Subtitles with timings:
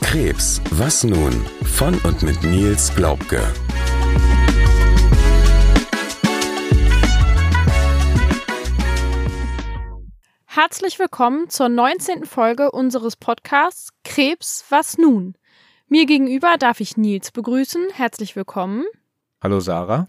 [0.00, 1.32] Krebs, was nun?
[1.64, 3.40] Von und mit Nils Glaubke.
[10.44, 12.26] Herzlich willkommen zur 19.
[12.26, 15.34] Folge unseres Podcasts Krebs, was nun?
[15.88, 17.88] Mir gegenüber darf ich Nils begrüßen.
[17.94, 18.84] Herzlich willkommen.
[19.42, 20.06] Hallo Sarah.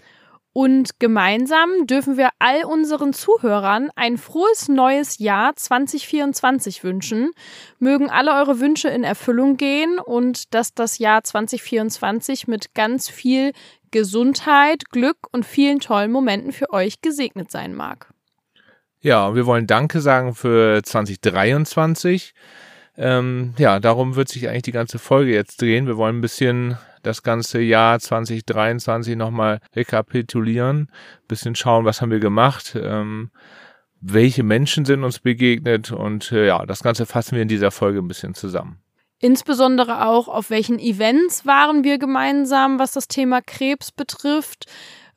[0.54, 7.32] Und gemeinsam dürfen wir all unseren Zuhörern ein frohes neues Jahr 2024 wünschen.
[7.80, 13.52] Mögen alle eure Wünsche in Erfüllung gehen und dass das Jahr 2024 mit ganz viel
[13.90, 18.14] Gesundheit, Glück und vielen tollen Momenten für euch gesegnet sein mag.
[19.02, 22.34] Ja, wir wollen Danke sagen für 2023.
[22.96, 25.88] Ähm, ja, darum wird sich eigentlich die ganze Folge jetzt drehen.
[25.88, 30.92] Wir wollen ein bisschen das ganze Jahr 2023 nochmal rekapitulieren,
[31.28, 33.30] bisschen schauen, was haben wir gemacht, ähm,
[34.02, 38.00] welche Menschen sind uns begegnet und äh, ja, das Ganze fassen wir in dieser Folge
[38.00, 38.80] ein bisschen zusammen.
[39.20, 44.66] Insbesondere auch, auf welchen Events waren wir gemeinsam, was das Thema Krebs betrifft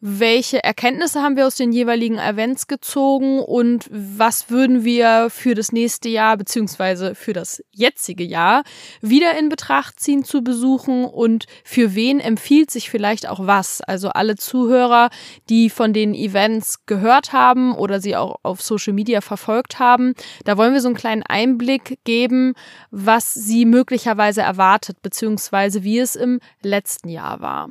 [0.00, 5.72] welche Erkenntnisse haben wir aus den jeweiligen Events gezogen und was würden wir für das
[5.72, 8.62] nächste Jahr beziehungsweise für das jetzige Jahr
[9.00, 13.80] wieder in Betracht ziehen zu besuchen und für wen empfiehlt sich vielleicht auch was.
[13.80, 15.08] Also alle Zuhörer,
[15.48, 20.58] die von den Events gehört haben oder sie auch auf Social Media verfolgt haben, da
[20.58, 22.54] wollen wir so einen kleinen Einblick geben,
[22.90, 27.70] was sie möglicherweise erwartet beziehungsweise wie es im letzten Jahr war.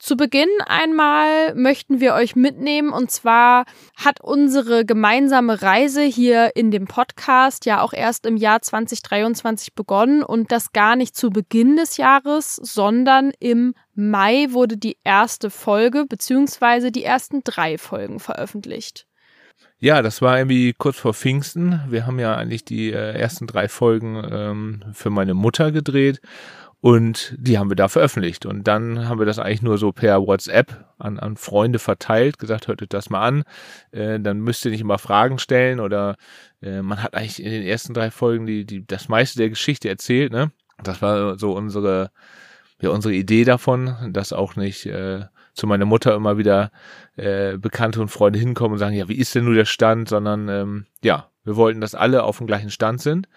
[0.00, 6.70] Zu Beginn einmal möchten wir euch mitnehmen und zwar hat unsere gemeinsame Reise hier in
[6.70, 11.76] dem Podcast ja auch erst im Jahr 2023 begonnen und das gar nicht zu Beginn
[11.76, 19.06] des Jahres, sondern im Mai wurde die erste Folge beziehungsweise die ersten drei Folgen veröffentlicht.
[19.80, 21.78] Ja, das war irgendwie kurz vor Pfingsten.
[21.90, 26.22] Wir haben ja eigentlich die äh, ersten drei Folgen ähm, für meine Mutter gedreht
[26.80, 28.46] und die haben wir da veröffentlicht.
[28.46, 32.68] Und dann haben wir das eigentlich nur so per WhatsApp an, an Freunde verteilt, gesagt,
[32.68, 33.42] hört euch das mal an.
[33.92, 36.16] Äh, dann müsst ihr nicht immer Fragen stellen oder
[36.62, 39.88] äh, man hat eigentlich in den ersten drei Folgen die, die, das meiste der Geschichte
[39.88, 40.52] erzählt, ne?
[40.82, 42.10] Das war so unsere,
[42.80, 46.70] ja, unsere Idee davon, dass auch nicht äh, zu meiner Mutter immer wieder
[47.16, 50.48] äh, Bekannte und Freunde hinkommen und sagen, ja, wie ist denn nur der Stand, sondern
[50.48, 53.28] ähm, ja, wir wollten, dass alle auf dem gleichen Stand sind.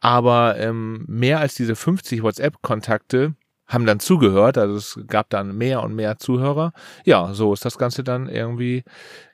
[0.00, 3.34] Aber ähm, mehr als diese 50 WhatsApp-Kontakte
[3.66, 6.72] haben dann zugehört, also es gab dann mehr und mehr Zuhörer.
[7.04, 8.84] Ja, so ist das Ganze dann irgendwie,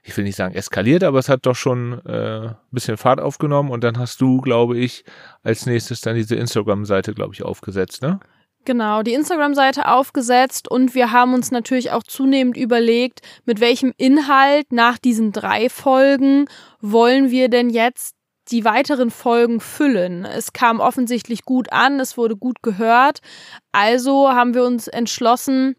[0.02, 3.70] ich will nicht sagen eskaliert, aber es hat doch schon äh, ein bisschen Fahrt aufgenommen
[3.70, 5.04] und dann hast du, glaube ich,
[5.42, 8.20] als nächstes dann diese Instagram-Seite, glaube ich, aufgesetzt, ne?
[8.64, 14.70] Genau, die Instagram-Seite aufgesetzt und wir haben uns natürlich auch zunehmend überlegt, mit welchem Inhalt
[14.70, 16.46] nach diesen drei Folgen
[16.80, 18.14] wollen wir denn jetzt
[18.50, 20.24] die weiteren Folgen füllen.
[20.24, 23.20] Es kam offensichtlich gut an, es wurde gut gehört.
[23.70, 25.76] Also haben wir uns entschlossen,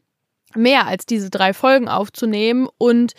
[0.56, 3.14] mehr als diese drei Folgen aufzunehmen und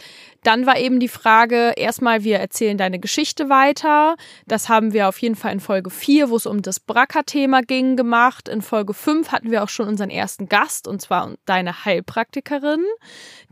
[0.45, 4.15] dann war eben die Frage, erstmal, wir erzählen deine Geschichte weiter.
[4.47, 7.97] Das haben wir auf jeden Fall in Folge 4, wo es um das Bracker-Thema ging,
[7.97, 8.49] gemacht.
[8.49, 12.85] In Folge 5 hatten wir auch schon unseren ersten Gast, und zwar deine Heilpraktikerin,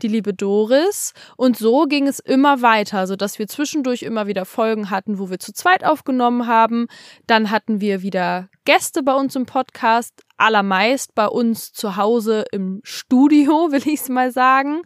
[0.03, 1.13] die liebe Doris.
[1.35, 5.39] Und so ging es immer weiter, sodass wir zwischendurch immer wieder Folgen hatten, wo wir
[5.39, 6.87] zu zweit aufgenommen haben.
[7.25, 12.81] Dann hatten wir wieder Gäste bei uns im Podcast, allermeist bei uns zu Hause im
[12.83, 14.83] Studio, will ich es mal sagen.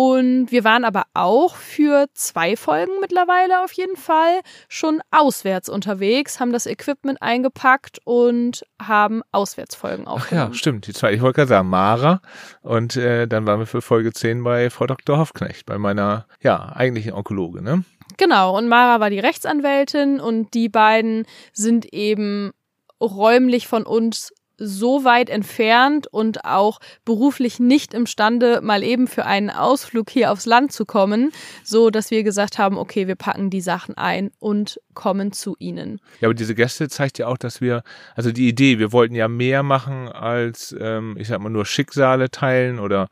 [0.00, 6.38] Und wir waren aber auch für zwei Folgen mittlerweile auf jeden Fall schon auswärts unterwegs,
[6.38, 10.50] haben das Equipment eingepackt und haben Auswärtsfolgen aufgenommen.
[10.50, 10.86] Ach ja, stimmt.
[10.86, 12.22] Die zwei, ich wollte gerade sagen, Mara.
[12.62, 15.18] Und äh, dann waren wir für Folge 10 bei Frau Dr.
[15.18, 17.82] Hoffknecht, bei meiner, ja, eigentlichen Onkologe, ne?
[18.18, 18.56] Genau.
[18.56, 22.52] Und Mara war die Rechtsanwältin und die beiden sind eben
[23.00, 29.50] räumlich von uns so weit entfernt und auch beruflich nicht imstande, mal eben für einen
[29.50, 31.30] Ausflug hier aufs Land zu kommen,
[31.64, 36.00] so dass wir gesagt haben, okay, wir packen die Sachen ein und kommen zu ihnen.
[36.20, 37.82] Ja, aber diese Gäste zeigt ja auch, dass wir,
[38.14, 42.30] also die Idee, wir wollten ja mehr machen als, ähm, ich sag mal, nur Schicksale
[42.30, 43.08] teilen oder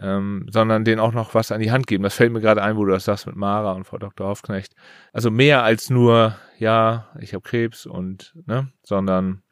[0.00, 2.04] ähm, sondern denen auch noch was an die Hand geben.
[2.04, 4.28] Das fällt mir gerade ein, wo du das sagst mit Mara und Frau Dr.
[4.28, 4.74] Hoffknecht.
[5.12, 9.42] Also mehr als nur, ja, ich habe Krebs und, ne, sondern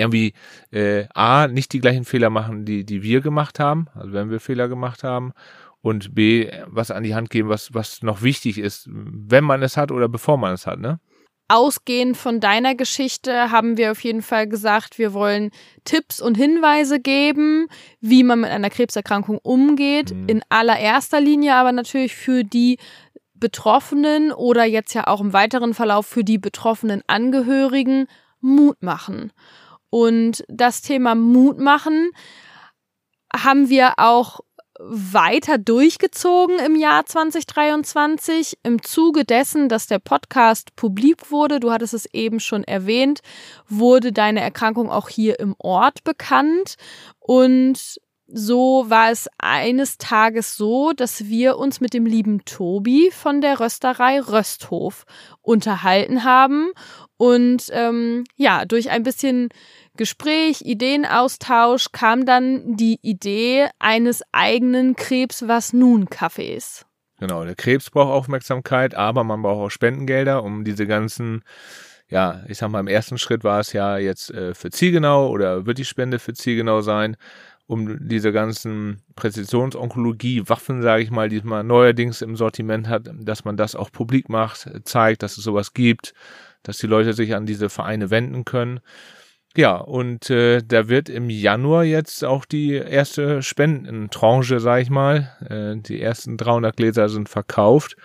[0.00, 0.32] irgendwie
[0.70, 4.40] äh, A, nicht die gleichen Fehler machen, die, die wir gemacht haben, also wenn wir
[4.40, 5.32] Fehler gemacht haben,
[5.82, 9.76] und B, was an die Hand geben, was, was noch wichtig ist, wenn man es
[9.76, 11.00] hat oder bevor man es hat, ne?
[11.48, 15.50] Ausgehend von deiner Geschichte haben wir auf jeden Fall gesagt, wir wollen
[15.84, 17.66] Tipps und Hinweise geben,
[18.00, 20.14] wie man mit einer Krebserkrankung umgeht.
[20.14, 20.28] Mhm.
[20.28, 22.78] In allererster Linie aber natürlich für die
[23.34, 28.06] Betroffenen oder jetzt ja auch im weiteren Verlauf für die betroffenen Angehörigen
[28.40, 29.32] Mut machen.
[29.90, 32.10] Und das Thema Mut machen
[33.34, 34.40] haben wir auch
[34.82, 41.60] weiter durchgezogen im Jahr 2023 im Zuge dessen, dass der Podcast publik wurde.
[41.60, 43.20] Du hattest es eben schon erwähnt,
[43.68, 46.76] wurde deine Erkrankung auch hier im Ort bekannt
[47.18, 48.00] und
[48.32, 53.58] so war es eines Tages so, dass wir uns mit dem lieben Tobi von der
[53.58, 55.04] Rösterei Rösthof
[55.42, 56.70] unterhalten haben
[57.20, 59.50] und ähm, ja, durch ein bisschen
[59.94, 66.86] Gespräch, Ideenaustausch kam dann die Idee eines eigenen Krebs was nun Cafés.
[67.18, 71.42] Genau, der Krebs braucht Aufmerksamkeit, aber man braucht auch Spendengelder, um diese ganzen
[72.08, 75.66] ja, ich sag mal, im ersten Schritt war es ja jetzt äh, für Zielgenau oder
[75.66, 77.18] wird die Spende für Zielgenau sein,
[77.66, 83.44] um diese ganzen Präzisionsonkologie, Waffen, sage ich mal, die man neuerdings im Sortiment hat, dass
[83.44, 86.14] man das auch publik macht, zeigt, dass es sowas gibt,
[86.62, 88.80] dass die Leute sich an diese Vereine wenden können.
[89.56, 95.36] Ja, und äh, da wird im Januar jetzt auch die erste Spendentranche, sag ich mal.
[95.48, 97.96] Äh, die ersten 300 Gläser sind verkauft.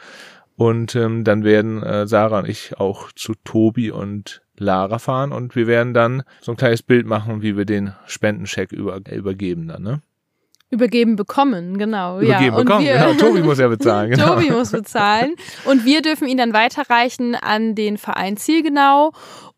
[0.56, 5.56] Und ähm, dann werden äh, Sarah und ich auch zu Tobi und Lara fahren und
[5.56, 9.84] wir werden dann so ein kleines Bild machen, wie wir den Spendencheck über, übergeben dann,
[9.84, 10.02] ne?
[10.76, 12.20] Übergeben bekommen, genau.
[12.20, 12.64] Übergeben ja.
[12.64, 13.14] bekommen, wir, genau.
[13.14, 14.12] Tobi muss ja bezahlen.
[14.16, 14.36] Genau.
[14.36, 15.36] Tobi muss bezahlen.
[15.64, 19.12] Und wir dürfen ihn dann weiterreichen an den Verein Zielgenau.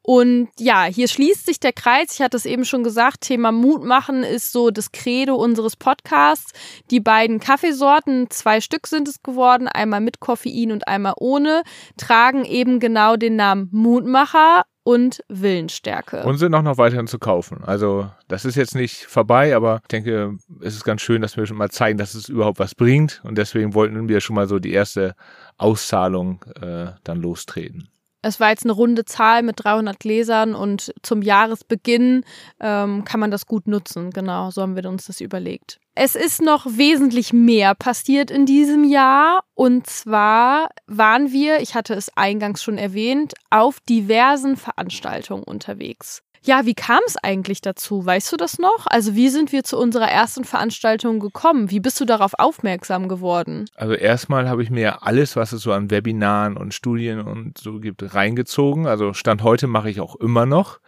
[0.10, 2.14] Und ja, hier schließt sich der Kreis.
[2.14, 6.54] Ich hatte es eben schon gesagt, Thema Mut machen ist so das Credo unseres Podcasts.
[6.92, 11.63] Die beiden Kaffeesorten, zwei Stück sind es geworden, einmal mit Koffein und einmal ohne,
[11.98, 16.24] tragen eben genau den Namen Mutmacher und Willensstärke.
[16.24, 17.62] Und sind auch noch weiterhin zu kaufen.
[17.62, 21.45] Also das ist jetzt nicht vorbei, aber ich denke, es ist ganz schön, dass wir
[21.45, 23.19] schon mal zeigen, dass es überhaupt was bringt.
[23.25, 25.16] Und deswegen wollten wir schon mal so die erste
[25.57, 27.89] Auszahlung äh, dann lostreten.
[28.22, 32.24] Es war jetzt eine runde Zahl mit 300 Gläsern und zum Jahresbeginn
[32.62, 34.12] ähm, kann man das gut nutzen.
[34.12, 35.81] Genau, so haben wir uns das überlegt.
[36.00, 39.42] Es ist noch wesentlich mehr passiert in diesem Jahr.
[39.56, 46.22] Und zwar waren wir, ich hatte es eingangs schon erwähnt, auf diversen Veranstaltungen unterwegs.
[46.44, 48.06] Ja, wie kam es eigentlich dazu?
[48.06, 48.86] Weißt du das noch?
[48.86, 51.72] Also wie sind wir zu unserer ersten Veranstaltung gekommen?
[51.72, 53.66] Wie bist du darauf aufmerksam geworden?
[53.74, 57.80] Also erstmal habe ich mir alles, was es so an Webinaren und Studien und so
[57.80, 58.86] gibt, reingezogen.
[58.86, 60.80] Also Stand heute mache ich auch immer noch.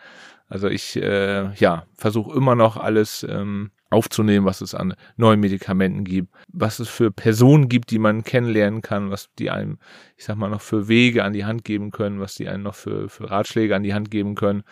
[0.50, 6.04] Also ich äh, ja versuche immer noch alles ähm, aufzunehmen, was es an neuen Medikamenten
[6.04, 9.80] gibt, was es für Personen gibt, die man kennenlernen kann, was die einem,
[10.16, 12.76] ich sag mal, noch für Wege an die Hand geben können, was die einem noch
[12.76, 14.64] für, für Ratschläge an die Hand geben können.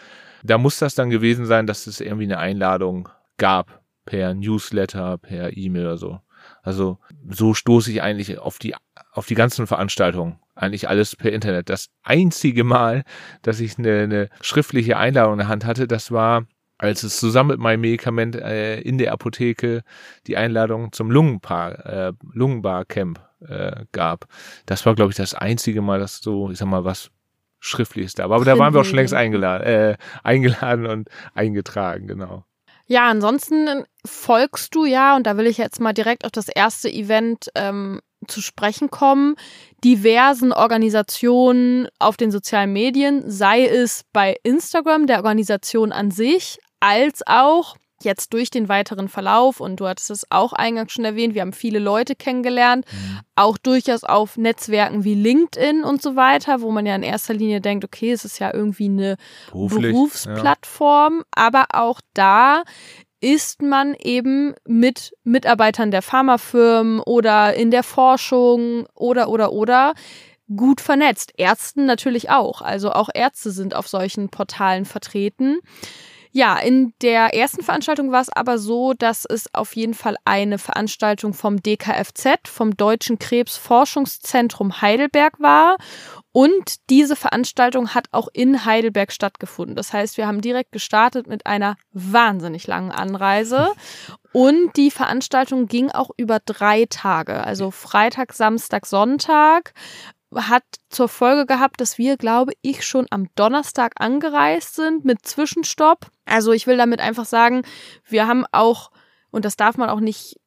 [0.43, 5.55] Da muss das dann gewesen sein, dass es irgendwie eine Einladung gab per Newsletter, per
[5.57, 6.19] E-Mail oder so.
[6.61, 6.99] Also
[7.29, 8.75] so stoße ich eigentlich auf die
[9.11, 10.39] auf die ganzen Veranstaltungen.
[10.53, 11.69] Eigentlich alles per Internet.
[11.69, 13.03] Das einzige Mal,
[13.41, 16.45] dass ich eine, eine schriftliche Einladung in der Hand hatte, das war,
[16.77, 19.83] als es zusammen mit meinem Medikament äh, in der Apotheke
[20.27, 24.27] die Einladung zum Lungenbar, äh, Lungenbar-Camp äh, gab.
[24.65, 27.11] Das war, glaube ich, das einzige Mal, dass so, ich sag mal, was
[27.59, 28.35] Schriftliches da war.
[28.37, 32.43] Aber da waren wir auch schon längst eingeladen, äh, eingeladen und eingetragen, genau.
[32.85, 36.89] Ja, ansonsten folgst du ja, und da will ich jetzt mal direkt auf das erste
[36.89, 39.35] Event ähm, zu sprechen kommen,
[39.83, 47.25] diversen Organisationen auf den sozialen Medien, sei es bei Instagram, der Organisation an sich, als
[47.25, 51.41] auch jetzt durch den weiteren Verlauf, und du hattest es auch eingangs schon erwähnt, wir
[51.41, 53.19] haben viele Leute kennengelernt, mhm.
[53.35, 57.59] auch durchaus auf Netzwerken wie LinkedIn und so weiter, wo man ja in erster Linie
[57.59, 59.17] denkt, okay, es ist ja irgendwie eine
[59.51, 61.23] Beruflich, Berufsplattform, ja.
[61.31, 62.63] aber auch da
[63.19, 69.95] ist man eben mit Mitarbeitern der Pharmafirmen oder in der Forschung oder oder oder
[70.55, 71.33] gut vernetzt.
[71.35, 72.61] Ärzten natürlich auch.
[72.61, 75.59] Also auch Ärzte sind auf solchen Portalen vertreten.
[76.37, 80.59] Ja, in der ersten Veranstaltung war es aber so, dass es auf jeden Fall eine
[80.59, 85.77] Veranstaltung vom DKFZ, vom Deutschen Krebsforschungszentrum Heidelberg war.
[86.31, 89.75] Und diese Veranstaltung hat auch in Heidelberg stattgefunden.
[89.75, 93.71] Das heißt, wir haben direkt gestartet mit einer wahnsinnig langen Anreise.
[94.31, 97.43] Und die Veranstaltung ging auch über drei Tage.
[97.43, 99.73] Also Freitag, Samstag, Sonntag
[100.35, 106.07] hat zur Folge gehabt, dass wir, glaube ich, schon am Donnerstag angereist sind mit Zwischenstopp.
[106.25, 107.61] Also ich will damit einfach sagen,
[108.05, 108.91] wir haben auch,
[109.31, 110.37] und das darf man auch nicht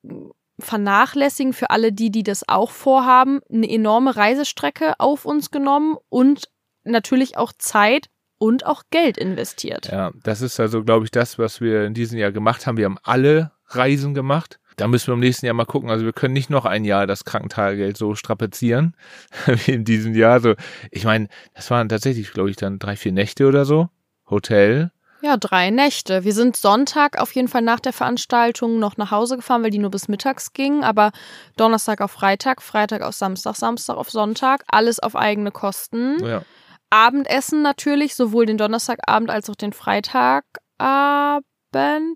[0.58, 6.49] vernachlässigen für alle die, die das auch vorhaben, eine enorme Reisestrecke auf uns genommen und
[6.84, 8.08] natürlich auch Zeit
[8.38, 9.87] und auch Geld investiert.
[9.90, 12.76] Ja, das ist also, glaube ich, das, was wir in diesem Jahr gemacht haben.
[12.76, 15.90] Wir haben alle Reisen gemacht da müssen wir im nächsten Jahr mal gucken.
[15.90, 18.96] Also wir können nicht noch ein Jahr das Krankentagegeld so strapazieren
[19.46, 20.40] wie in diesem Jahr.
[20.40, 20.54] So,
[20.90, 23.88] ich meine, das waren tatsächlich, glaube ich, dann drei, vier Nächte oder so.
[24.28, 24.90] Hotel.
[25.22, 26.25] Ja, drei Nächte.
[26.25, 29.78] Wir sind Sonntag auf jeden Fall nach der Veranstaltung noch nach Hause gefahren, weil die
[29.78, 30.82] nur bis mittags ging.
[30.82, 31.12] Aber
[31.58, 36.25] Donnerstag auf Freitag, Freitag auf Samstag, Samstag auf Sonntag, alles auf eigene Kosten.
[36.25, 36.42] Ja.
[36.88, 41.50] Abendessen natürlich, sowohl den Donnerstagabend als auch den Freitagabend.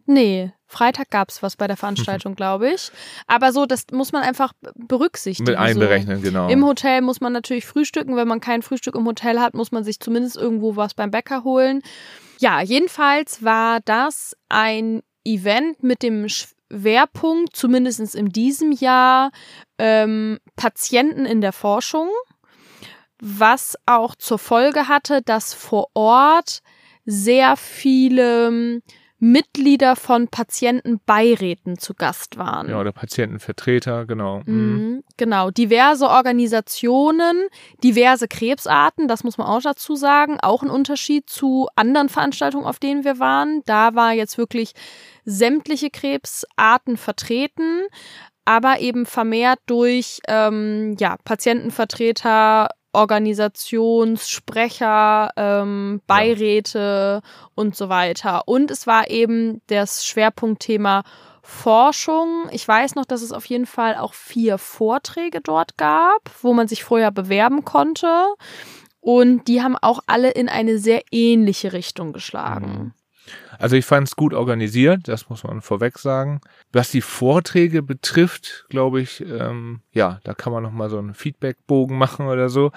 [0.06, 2.90] Nee, Freitag gab es was bei der Veranstaltung, glaube ich.
[3.26, 5.50] Aber so, das muss man einfach berücksichtigen.
[5.50, 6.22] Mit einberechnen, so.
[6.22, 6.48] genau.
[6.48, 8.16] Im Hotel muss man natürlich frühstücken.
[8.16, 11.44] Wenn man kein Frühstück im Hotel hat, muss man sich zumindest irgendwo was beim Bäcker
[11.44, 11.82] holen.
[12.38, 19.30] Ja, jedenfalls war das ein Event mit dem Schwerpunkt, zumindest in diesem Jahr,
[19.78, 22.08] ähm, Patienten in der Forschung
[23.26, 26.60] was auch zur Folge hatte, dass vor Ort
[27.06, 28.82] sehr viele
[29.24, 32.68] Mitglieder von Patientenbeiräten zu Gast waren.
[32.68, 34.42] Ja, oder Patientenvertreter, genau.
[34.44, 34.54] Mhm.
[34.54, 37.46] Mhm, genau, diverse Organisationen,
[37.82, 40.38] diverse Krebsarten, das muss man auch dazu sagen.
[40.40, 43.62] Auch ein Unterschied zu anderen Veranstaltungen, auf denen wir waren.
[43.64, 44.74] Da war jetzt wirklich
[45.24, 47.84] sämtliche Krebsarten vertreten,
[48.44, 57.30] aber eben vermehrt durch ähm, ja, Patientenvertreter, Organisationssprecher, ähm, Beiräte ja.
[57.54, 58.46] und so weiter.
[58.46, 61.02] Und es war eben das Schwerpunktthema
[61.42, 62.48] Forschung.
[62.52, 66.68] Ich weiß noch, dass es auf jeden Fall auch vier Vorträge dort gab, wo man
[66.68, 68.08] sich vorher bewerben konnte.
[69.00, 72.66] Und die haben auch alle in eine sehr ähnliche Richtung geschlagen.
[72.66, 72.92] Mhm.
[73.58, 76.40] Also ich fand es gut organisiert, das muss man vorweg sagen.
[76.72, 81.14] Was die Vorträge betrifft, glaube ich, ähm, ja, da kann man noch mal so einen
[81.14, 82.72] Feedbackbogen machen oder so.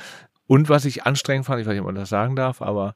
[0.47, 2.95] Und was ich anstrengend fand, ich weiß nicht, ob man das sagen darf, aber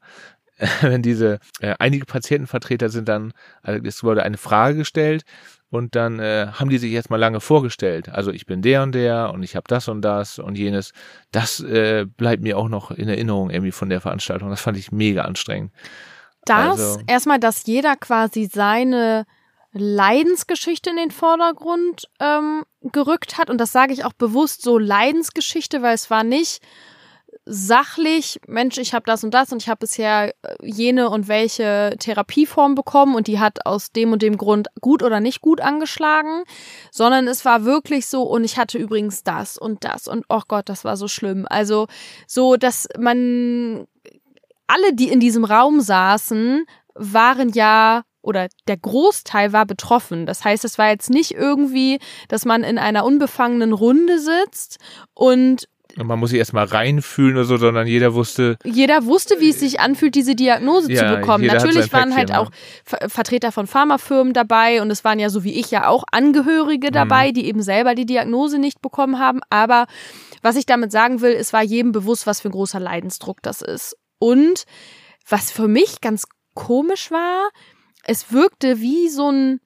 [0.56, 3.32] äh, wenn diese äh, einige Patientenvertreter sind dann,
[3.62, 5.24] also es wurde eine Frage gestellt
[5.72, 8.10] und dann äh, haben die sich jetzt mal lange vorgestellt.
[8.10, 10.92] Also ich bin der und der und ich habe das und das und jenes.
[11.30, 14.50] Das äh, bleibt mir auch noch in Erinnerung irgendwie von der Veranstaltung.
[14.50, 15.72] Das fand ich mega anstrengend.
[16.44, 19.26] Das also, erstmal, dass jeder quasi seine
[19.72, 23.48] Leidensgeschichte in den Vordergrund ähm, gerückt hat.
[23.48, 26.60] Und das sage ich auch bewusst so Leidensgeschichte, weil es war nicht
[27.44, 31.96] sachlich, Mensch, ich habe das und das und ich habe bisher äh, jene und welche
[31.98, 36.44] Therapieform bekommen und die hat aus dem und dem Grund gut oder nicht gut angeschlagen,
[36.90, 40.68] sondern es war wirklich so und ich hatte übrigens das und das und oh Gott,
[40.68, 41.46] das war so schlimm.
[41.48, 41.88] Also
[42.26, 43.88] so, dass man
[44.66, 46.64] alle, die in diesem Raum saßen,
[46.94, 50.26] waren ja oder der Großteil war betroffen.
[50.26, 54.78] Das heißt, es war jetzt nicht irgendwie, dass man in einer unbefangenen Runde sitzt
[55.14, 58.56] und man muss sich erstmal reinfühlen oder so, sondern jeder wusste.
[58.64, 61.44] Jeder wusste, wie es sich anfühlt, diese Diagnose ja, zu bekommen.
[61.44, 62.50] Natürlich waren halt auch
[62.84, 66.92] Vertreter von Pharmafirmen dabei und es waren ja so wie ich ja auch Angehörige mhm.
[66.92, 67.34] dabei, mhm.
[67.34, 69.40] die eben selber die Diagnose nicht bekommen haben.
[69.50, 69.86] Aber
[70.40, 73.60] was ich damit sagen will, es war jedem bewusst, was für ein großer Leidensdruck das
[73.60, 73.96] ist.
[74.22, 74.66] Und
[75.28, 77.50] was für mich ganz komisch war,
[78.04, 79.60] es wirkte wie so ein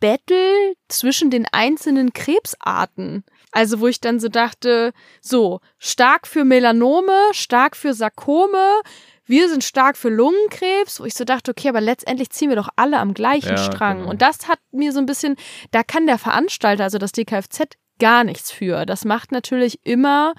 [0.00, 3.24] Battle zwischen den einzelnen Krebsarten.
[3.52, 8.80] Also wo ich dann so dachte, so, stark für Melanome, stark für Sarkome,
[9.26, 12.70] wir sind stark für Lungenkrebs, wo ich so dachte, okay, aber letztendlich ziehen wir doch
[12.76, 13.98] alle am gleichen ja, Strang.
[13.98, 14.10] Genau.
[14.10, 15.36] Und das hat mir so ein bisschen,
[15.72, 18.86] da kann der Veranstalter, also das DKFZ, gar nichts für.
[18.86, 20.32] Das macht natürlich immer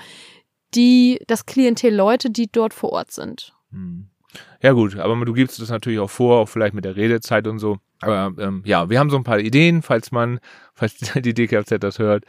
[0.73, 3.53] die, das Klientel Leute, die dort vor Ort sind.
[3.71, 4.07] Hm.
[4.61, 7.59] Ja gut, aber du gibst das natürlich auch vor, auch vielleicht mit der Redezeit und
[7.59, 7.79] so.
[7.99, 10.39] Aber ähm, ja, wir haben so ein paar Ideen, falls man,
[10.73, 12.25] falls die DKFZ das hört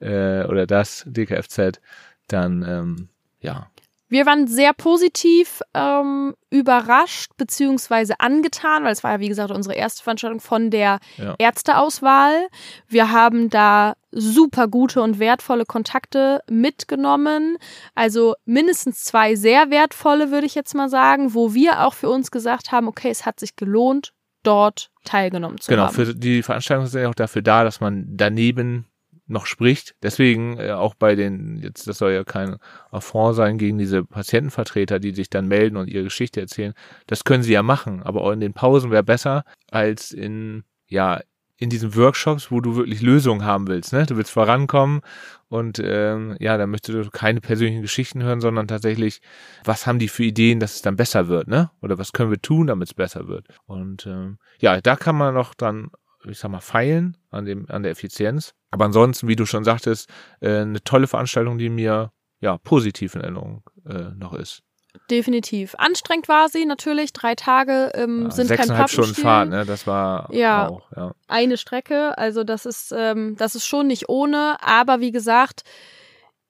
[0.00, 1.80] äh, oder das DKFZ,
[2.28, 3.08] dann ähm,
[3.40, 3.70] ja,
[4.08, 9.74] wir waren sehr positiv ähm, überrascht beziehungsweise angetan, weil es war ja wie gesagt unsere
[9.74, 11.34] erste Veranstaltung von der ja.
[11.38, 12.48] Ärzteauswahl.
[12.86, 17.58] Wir haben da super gute und wertvolle Kontakte mitgenommen.
[17.94, 22.30] Also mindestens zwei sehr wertvolle, würde ich jetzt mal sagen, wo wir auch für uns
[22.30, 24.12] gesagt haben, okay, es hat sich gelohnt,
[24.44, 25.96] dort teilgenommen zu genau, haben.
[25.96, 28.86] Genau, für die Veranstaltungen sind ja auch dafür da, dass man daneben
[29.26, 29.94] noch spricht.
[30.02, 32.56] Deswegen äh, auch bei den, jetzt das soll ja kein
[32.90, 36.74] Affront sein gegen diese Patientenvertreter, die sich dann melden und ihre Geschichte erzählen.
[37.06, 41.20] Das können sie ja machen, aber auch in den Pausen wäre besser als in, ja,
[41.58, 43.92] in diesen Workshops, wo du wirklich Lösungen haben willst.
[43.92, 44.04] Ne?
[44.04, 45.00] Du willst vorankommen
[45.48, 49.22] und ähm, ja, dann möchtest du keine persönlichen Geschichten hören, sondern tatsächlich,
[49.64, 51.70] was haben die für Ideen, dass es dann besser wird, ne?
[51.80, 53.46] Oder was können wir tun, damit es besser wird?
[53.64, 55.90] Und ähm, ja, da kann man noch dann
[56.26, 58.54] ich sag mal, feilen an dem, an der Effizienz.
[58.70, 60.08] Aber ansonsten, wie du schon sagtest,
[60.40, 64.62] äh, eine tolle Veranstaltung, die mir ja positiv in Erinnerung äh, noch ist.
[65.10, 65.74] definitiv.
[65.78, 67.12] Anstrengend war sie natürlich.
[67.12, 69.24] Drei Tage ähm, Ja, sind kein sechseinhalb Stunden Pappenstiel.
[69.24, 69.64] Fahrt, ne?
[69.66, 70.68] Das war Ja.
[70.68, 71.12] auch, ja.
[71.28, 72.16] eine Strecke.
[72.18, 74.56] Also das ist, ähm, das ist schon nicht ohne.
[74.62, 75.62] Aber wie gesagt,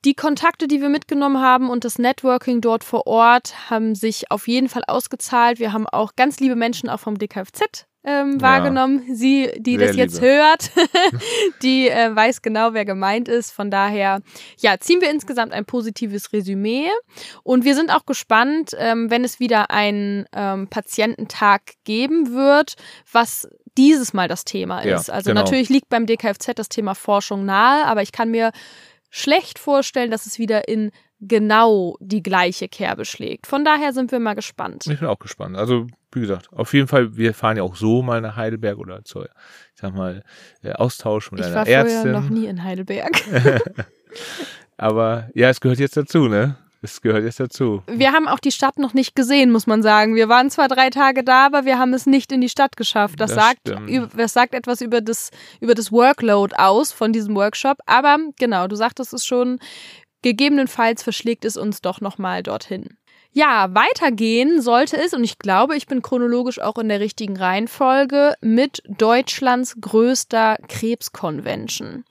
[0.05, 4.47] die Kontakte, die wir mitgenommen haben und das Networking dort vor Ort haben sich auf
[4.47, 5.59] jeden Fall ausgezahlt.
[5.59, 8.41] Wir haben auch ganz liebe Menschen auch vom DKFZ ähm, Ja.
[8.41, 9.15] wahrgenommen.
[9.15, 10.27] Sie, die Sehr das jetzt liebe.
[10.27, 10.71] hört,
[11.63, 13.51] die äh, weiß genau, wer gemeint ist.
[13.51, 14.21] Von daher,
[14.59, 16.89] ja, ziehen wir insgesamt ein positives Resümee.
[17.43, 22.75] Und wir sind auch gespannt, ähm, wenn es wieder einen ähm, Patiententag geben wird,
[23.13, 25.11] was dieses Mal das Thema Ja, ist.
[25.11, 25.43] Also genau.
[25.43, 28.53] natürlich liegt beim DKFZ das Thema Forschung nahe, aber ich kann mir
[29.11, 33.47] schlecht vorstellen, dass es wieder in genau die gleiche Kerbe schlägt.
[33.47, 34.87] Von daher sind wir mal gespannt.
[34.87, 35.57] Ich bin auch gespannt.
[35.57, 35.87] Also,
[36.17, 39.27] wie gesagt, auf jeden Fall, wir fahren ja auch so mal nach Heidelberg oder zur,
[39.27, 39.31] ich
[39.81, 40.23] sag mal,
[40.63, 42.13] äh, Austausch mit Ich einer war vorher Ärztin.
[42.13, 43.13] noch nie in Heidelberg.
[44.77, 46.57] Aber ja, es gehört jetzt dazu, ne?
[46.83, 47.83] Es gehört jetzt dazu.
[47.89, 50.15] Wir haben auch die Stadt noch nicht gesehen, muss man sagen.
[50.15, 53.19] Wir waren zwar drei Tage da, aber wir haben es nicht in die Stadt geschafft.
[53.19, 54.11] Das, Das sagt, stimmt.
[54.17, 55.31] das sagt etwas über das,
[55.61, 57.79] über das Workload aus von diesem Workshop.
[57.87, 59.59] Aber genau, du sagtest es schon,
[60.23, 62.97] gegebenenfalls verschlägt es uns doch nochmal dorthin.
[63.37, 68.33] Ja, weitergehen sollte es, und ich glaube, ich bin chronologisch auch in der richtigen Reihenfolge,
[68.41, 72.07] mit Deutschlands größter Krebsconvention.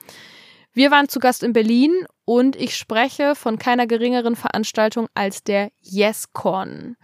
[0.73, 5.71] Wir waren zu Gast in Berlin und ich spreche von keiner geringeren Veranstaltung als der
[5.81, 6.95] YesCon.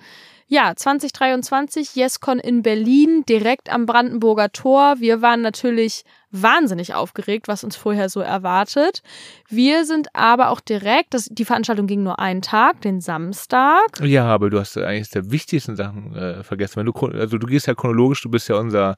[0.53, 4.95] Ja, 2023 YesCon in Berlin, direkt am Brandenburger Tor.
[4.99, 9.01] Wir waren natürlich wahnsinnig aufgeregt, was uns vorher so erwartet.
[9.47, 14.01] Wir sind aber auch direkt, das, die Veranstaltung ging nur einen Tag, den Samstag.
[14.03, 16.75] Ja, aber du hast eigentlich der wichtigsten Sachen äh, vergessen.
[16.75, 18.97] Wenn du also du gehst ja chronologisch, du bist ja unser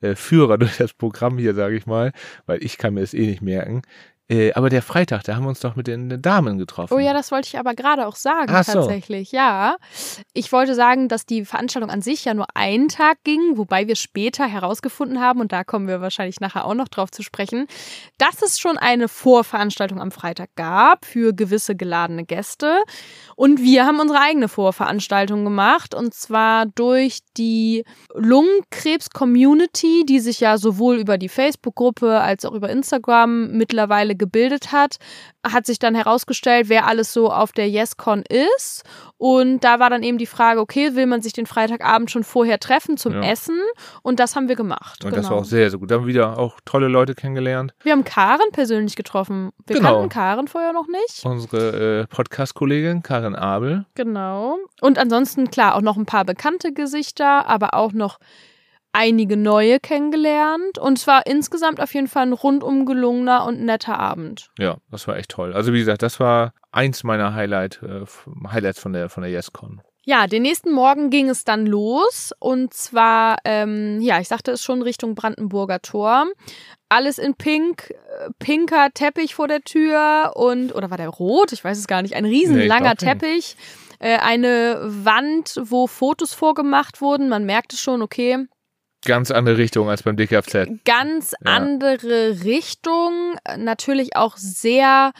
[0.00, 2.12] äh, Führer durch das Programm hier, sage ich mal,
[2.46, 3.82] weil ich kann mir das eh nicht merken.
[4.26, 6.94] Äh, aber der Freitag, da haben wir uns doch mit den Damen getroffen.
[6.94, 8.72] Oh ja, das wollte ich aber gerade auch sagen, Ach so.
[8.72, 9.32] tatsächlich.
[9.32, 9.76] Ja.
[10.32, 13.96] Ich wollte sagen, dass die Veranstaltung an sich ja nur einen Tag ging, wobei wir
[13.96, 17.66] später herausgefunden haben, und da kommen wir wahrscheinlich nachher auch noch drauf zu sprechen,
[18.16, 22.82] dass es schon eine Vorveranstaltung am Freitag gab für gewisse geladene Gäste.
[23.36, 30.56] Und wir haben unsere eigene Vorveranstaltung gemacht, und zwar durch die Lungenkrebs-Community, die sich ja
[30.56, 34.96] sowohl über die Facebook-Gruppe als auch über Instagram mittlerweile gebildet hat,
[35.46, 38.22] hat sich dann herausgestellt, wer alles so auf der YesCon
[38.52, 38.82] ist.
[39.18, 42.58] Und da war dann eben die Frage, okay, will man sich den Freitagabend schon vorher
[42.60, 43.22] treffen zum Ja.
[43.30, 43.58] Essen?
[44.02, 45.04] Und das haben wir gemacht.
[45.04, 45.22] Und genau.
[45.22, 45.90] das war auch sehr, sehr gut.
[45.90, 47.74] Da haben wir wieder auch tolle Leute kennengelernt.
[47.82, 49.50] wir haben Karen persönlich getroffen.
[49.66, 49.94] Wir Genau.
[49.94, 51.24] kannten Karen vorher noch nicht.
[51.24, 53.86] Unsere äh, Podcast-Kollegin Karin Abel.
[53.94, 54.56] Genau.
[54.80, 58.18] Und ansonsten, klar, auch noch ein paar bekannte Gesichter, aber auch noch
[58.94, 60.78] einige neue kennengelernt.
[60.78, 64.50] Und es war insgesamt auf jeden Fall ein rundum gelungener und netter Abend.
[64.58, 65.52] Ja, das war echt toll.
[65.52, 68.04] Also wie gesagt, das war eins meiner Highlight, äh,
[68.50, 69.82] Highlights von der von der YesCon.
[70.06, 72.32] Ja, den nächsten Morgen ging es dann los.
[72.38, 76.26] Und zwar, ähm, ja, ich sagte es schon, Richtung Brandenburger Tor.
[76.90, 81.52] Alles in pink, äh, pinker Teppich vor der Tür und, oder war der rot?
[81.52, 82.14] Ich weiß es gar nicht.
[82.14, 82.68] Ein riesen Nee.
[82.98, 83.56] Teppich.
[83.98, 87.30] Äh, eine Wand, wo Fotos vorgemacht wurden.
[87.30, 88.46] Man merkte schon, okay,
[89.04, 90.84] Ganz andere Richtung als beim DKFZ.
[90.84, 91.52] ganz Ja.
[91.52, 93.34] andere Richtung.
[93.56, 95.12] Natürlich auch sehr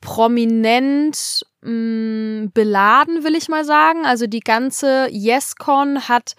[0.00, 4.04] prominent mh, beladen, will ich mal sagen.
[4.04, 6.34] Also die ganze YesCon hat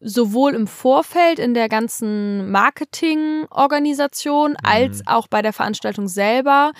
[0.00, 6.72] sowohl im Vorfeld in der ganzen Marketingorganisation als auch bei der Veranstaltung selber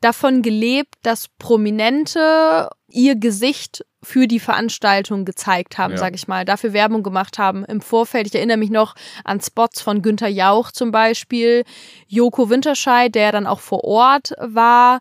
[0.00, 5.98] davon gelebt, dass Prominente ihr Gesicht für die Veranstaltung gezeigt haben, Ja.
[5.98, 8.26] sag ich mal, dafür Werbung gemacht haben im Vorfeld.
[8.26, 11.64] Ich erinnere mich noch an Spots von Günther Jauch zum Beispiel,
[12.06, 15.00] Joko Winterscheid, der dann auch vor Ort war.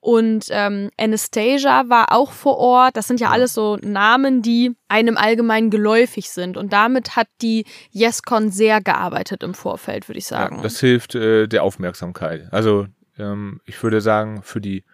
[0.00, 2.96] Und ähm, Anastasia war auch vor Ort.
[2.96, 3.32] Das sind ja, Ja.
[3.32, 6.56] alles so Namen, die einem allgemein geläufig sind.
[6.56, 10.56] Und damit hat die YesCon sehr gearbeitet im Vorfeld, würde ich sagen.
[10.58, 12.46] Ja, das hilft äh, der Aufmerksamkeit.
[12.52, 12.86] Also
[13.18, 14.84] ähm, ich würde sagen, für die,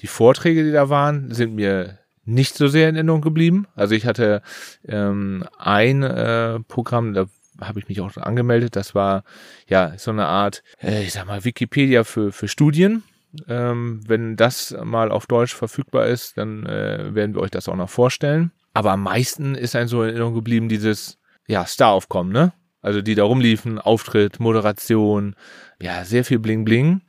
[0.00, 3.66] die Vorträge, die da waren, sind mir nicht so sehr in Erinnerung geblieben.
[3.74, 4.42] Also ich hatte
[4.86, 7.26] ähm, ein äh, Programm, da
[7.60, 8.76] habe ich mich auch angemeldet.
[8.76, 9.24] Das war
[9.66, 13.02] ja so eine Art, äh, ich sag mal, Wikipedia für, für Studien.
[13.46, 17.76] Ähm, wenn das mal auf Deutsch verfügbar ist, dann äh, werden wir euch das auch
[17.76, 18.52] noch vorstellen.
[18.74, 22.52] Aber am meisten ist ein so in Erinnerung geblieben dieses ja, Staraufkommen, ne?
[22.80, 25.34] Also die da rumliefen, Auftritt, Moderation,
[25.80, 27.00] ja, sehr viel Bling Bling.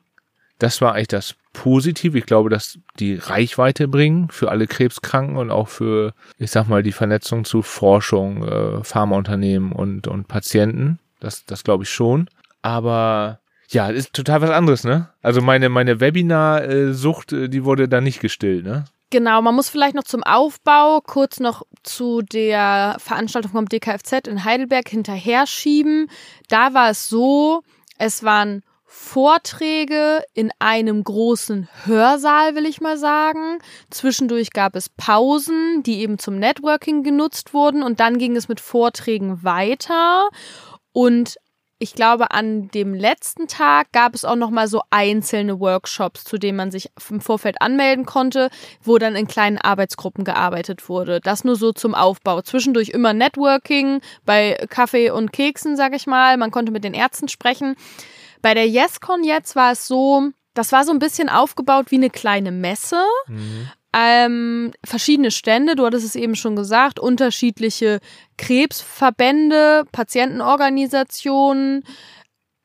[0.58, 2.18] Das war eigentlich das Positive.
[2.18, 6.84] Ich glaube, dass die Reichweite bringen für alle Krebskranken und auch für, ich sag mal,
[6.84, 11.00] die Vernetzung zu Forschung, äh, Pharmaunternehmen und, und Patienten.
[11.20, 12.30] Das, das glaube ich schon.
[12.62, 15.10] Aber ja, ist total was anderes, ne?
[15.22, 18.86] Also meine, meine Webinar-Sucht, äh, die wurde da nicht gestillt, ne?
[19.10, 24.46] Genau, man muss vielleicht noch zum Aufbau kurz noch zu der Veranstaltung vom DKFZ in
[24.46, 26.10] Heidelberg hinterher schieben.
[26.48, 27.64] Da war es so,
[27.98, 28.64] es waren
[29.02, 33.60] Vorträge in einem großen Hörsaal, will ich mal sagen.
[33.90, 38.60] Zwischendurch gab es Pausen, die eben zum Networking genutzt wurden und dann ging es mit
[38.60, 40.28] Vorträgen weiter.
[40.92, 41.38] Und
[41.80, 46.38] ich glaube, an dem letzten Tag gab es auch noch mal so einzelne Workshops, zu
[46.38, 48.50] denen man sich im Vorfeld anmelden konnte,
[48.84, 51.22] wo dann in kleinen Arbeitsgruppen gearbeitet wurde.
[51.22, 52.42] Das nur so zum Aufbau.
[52.42, 56.36] Zwischendurch immer Networking bei Kaffee und Keksen, sag ich mal.
[56.36, 57.76] Man konnte mit den Ärzten sprechen.
[58.42, 62.10] Bei der YesCon jetzt war es so, das war so ein bisschen aufgebaut wie eine
[62.10, 63.04] kleine Messe.
[63.28, 63.70] Mhm.
[63.92, 68.00] Ähm, verschiedene Stände, du hattest es eben schon gesagt, unterschiedliche
[68.38, 71.84] Krebsverbände, Patientenorganisationen,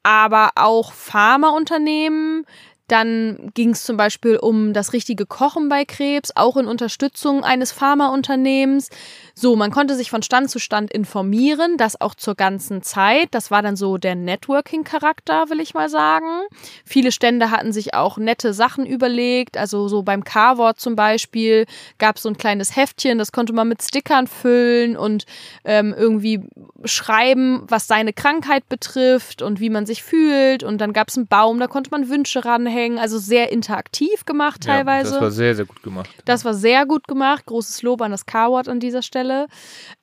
[0.02, 2.44] aber auch Pharmaunternehmen,
[2.88, 7.72] dann ging es zum Beispiel um das richtige Kochen bei Krebs, auch in Unterstützung eines
[7.72, 8.90] Pharmaunternehmens.
[9.34, 13.28] So, man konnte sich von Stand zu Stand informieren, das auch zur ganzen Zeit.
[13.30, 16.42] Das war dann so der Networking-Charakter, will ich mal sagen.
[16.84, 19.56] Viele Stände hatten sich auch nette Sachen überlegt.
[19.56, 21.64] Also so beim K-Wort zum Beispiel
[21.98, 25.24] gab es so ein kleines Heftchen, das konnte man mit Stickern füllen und
[25.64, 26.42] ähm, irgendwie
[26.84, 30.62] schreiben, was seine Krankheit betrifft und wie man sich fühlt.
[30.62, 32.98] Und dann gab es einen Baum, da konnte man Wünsche ranhängen ranhängen.
[32.98, 35.10] Also sehr interaktiv gemacht teilweise.
[35.10, 36.10] Ja, das war sehr, sehr gut gemacht.
[36.24, 37.46] Das war sehr gut gemacht.
[37.46, 39.46] Großes Lob an das Carwort an dieser Stelle.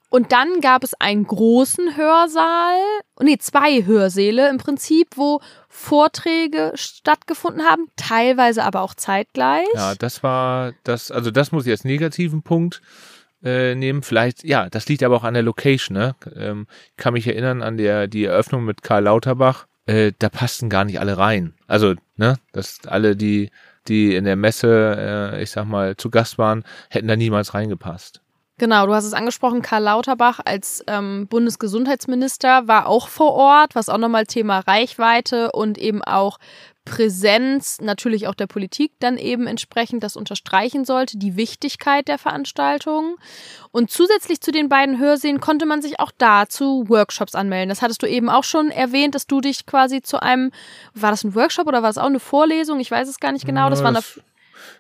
[0.10, 2.76] Und dann gab es einen großen Hörsaal,
[3.22, 9.68] nee, zwei Hörsäle im Prinzip, wo Vorträge stattgefunden haben, teilweise aber auch zeitgleich.
[9.74, 12.82] Ja, das war das, also das muss ich als negativen Punkt
[13.42, 14.04] äh, nehmen.
[14.04, 15.98] Vielleicht, ja, das liegt aber auch an der Location.
[15.98, 16.14] Ne?
[16.36, 20.70] Ähm, ich kann mich erinnern an der die Eröffnung mit Karl Lauterbach äh, da passten
[20.70, 21.54] gar nicht alle rein.
[21.68, 23.52] Also, ne, dass alle, die,
[23.88, 24.96] die in der Messe,
[25.34, 28.22] äh, ich sag mal, zu Gast waren, hätten da niemals reingepasst.
[28.58, 33.90] Genau, du hast es angesprochen, Karl Lauterbach als ähm, Bundesgesundheitsminister war auch vor Ort, was
[33.90, 36.38] auch nochmal Thema Reichweite und eben auch
[36.92, 43.16] Präsenz natürlich auch der Politik dann eben entsprechend das unterstreichen sollte, die Wichtigkeit der Veranstaltung.
[43.72, 47.70] Und zusätzlich zu den beiden Hörsälen konnte man sich auch dazu Workshops anmelden.
[47.70, 50.52] Das hattest du eben auch schon erwähnt, dass du dich quasi zu einem,
[50.94, 52.82] war das ein Workshop oder war das auch eine Vorlesung?
[52.82, 53.70] Ich weiß es gar nicht genau.
[53.70, 54.02] Das war eine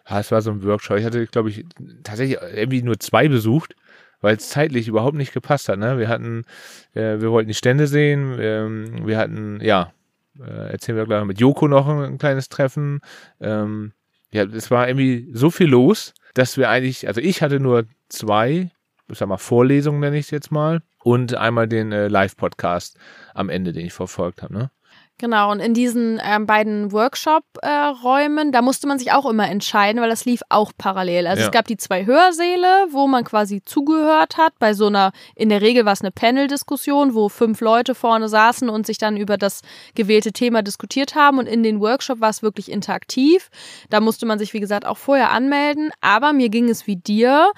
[0.09, 0.97] ja, es war so ein Workshop.
[0.97, 1.65] Ich hatte, glaube ich,
[2.03, 3.75] tatsächlich irgendwie nur zwei besucht
[4.23, 5.79] weil es zeitlich überhaupt nicht gepasst hat.
[5.79, 5.97] Ne?
[5.97, 6.45] Wir hatten,
[6.93, 9.93] äh, wir wollten die Stände sehen, ähm, wir hatten, ja,
[10.39, 13.01] äh, erzählen wir gleich mit Joko noch ein, ein kleines Treffen.
[13.39, 13.93] Ähm,
[14.31, 18.71] ja, es war irgendwie so viel los, dass wir eigentlich, also ich hatte nur zwei,
[19.09, 22.97] ich sag mal, Vorlesungen nenne ich es jetzt mal, und einmal den äh, Live-Podcast
[23.33, 24.53] am Ende, den ich verfolgt habe.
[24.53, 24.71] Ne?
[25.21, 30.01] Genau, und in diesen ähm, beiden Workshop-Räumen, äh, da musste man sich auch immer entscheiden,
[30.01, 31.27] weil das lief auch parallel.
[31.27, 31.45] Also ja.
[31.45, 34.53] es gab die zwei Hörsäle, wo man quasi zugehört hat.
[34.57, 38.67] Bei so einer, in der Regel war es eine Panel-Diskussion, wo fünf Leute vorne saßen
[38.67, 39.61] und sich dann über das
[39.93, 41.37] gewählte Thema diskutiert haben.
[41.37, 43.51] Und in den Workshop war es wirklich interaktiv.
[43.91, 45.91] Da musste man sich, wie gesagt, auch vorher anmelden.
[46.01, 47.51] Aber mir ging es wie dir.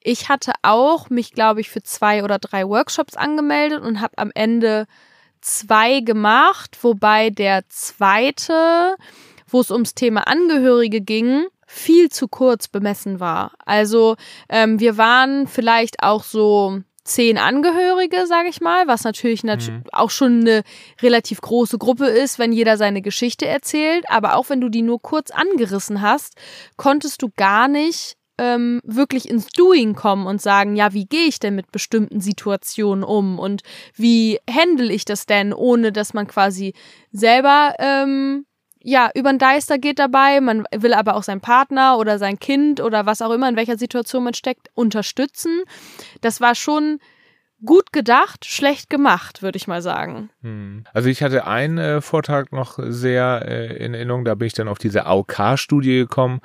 [0.00, 4.30] Ich hatte auch mich, glaube ich, für zwei oder drei Workshops angemeldet und habe am
[4.34, 4.86] Ende
[5.44, 8.96] zwei gemacht, wobei der zweite,
[9.46, 13.52] wo es ums Thema Angehörige ging, viel zu kurz bemessen war.
[13.64, 14.16] Also
[14.48, 19.82] ähm, wir waren vielleicht auch so zehn Angehörige, sage ich mal, was natürlich nat mhm.
[19.92, 20.62] auch schon eine
[21.02, 24.06] relativ große Gruppe ist, wenn jeder seine Geschichte erzählt.
[24.08, 26.34] Aber auch wenn du die nur kurz angerissen hast,
[26.76, 31.38] konntest du gar nicht ähm, wirklich ins Doing kommen und sagen, ja, wie gehe ich
[31.38, 33.62] denn mit bestimmten Situationen um und
[33.94, 36.74] wie handle ich das denn, ohne dass man quasi
[37.12, 38.46] selber ähm,
[38.82, 40.40] ja über den Deister geht dabei.
[40.40, 43.78] Man will aber auch seinen Partner oder sein Kind oder was auch immer in welcher
[43.78, 45.62] Situation man steckt unterstützen.
[46.20, 46.98] Das war schon
[47.64, 50.30] gut gedacht, schlecht gemacht, würde ich mal sagen.
[50.42, 50.84] Hm.
[50.92, 54.68] Also ich hatte einen äh, Vortrag noch sehr äh, in Erinnerung, da bin ich dann
[54.68, 56.40] auf diese AOK-Studie gekommen,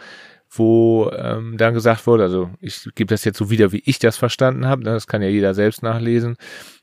[0.50, 4.18] wo ähm, dann gesagt wurde, also ich gebe das jetzt so wieder, wie ich das
[4.18, 6.38] verstanden habe, ne, das kann ja jeder selbst nachlesen,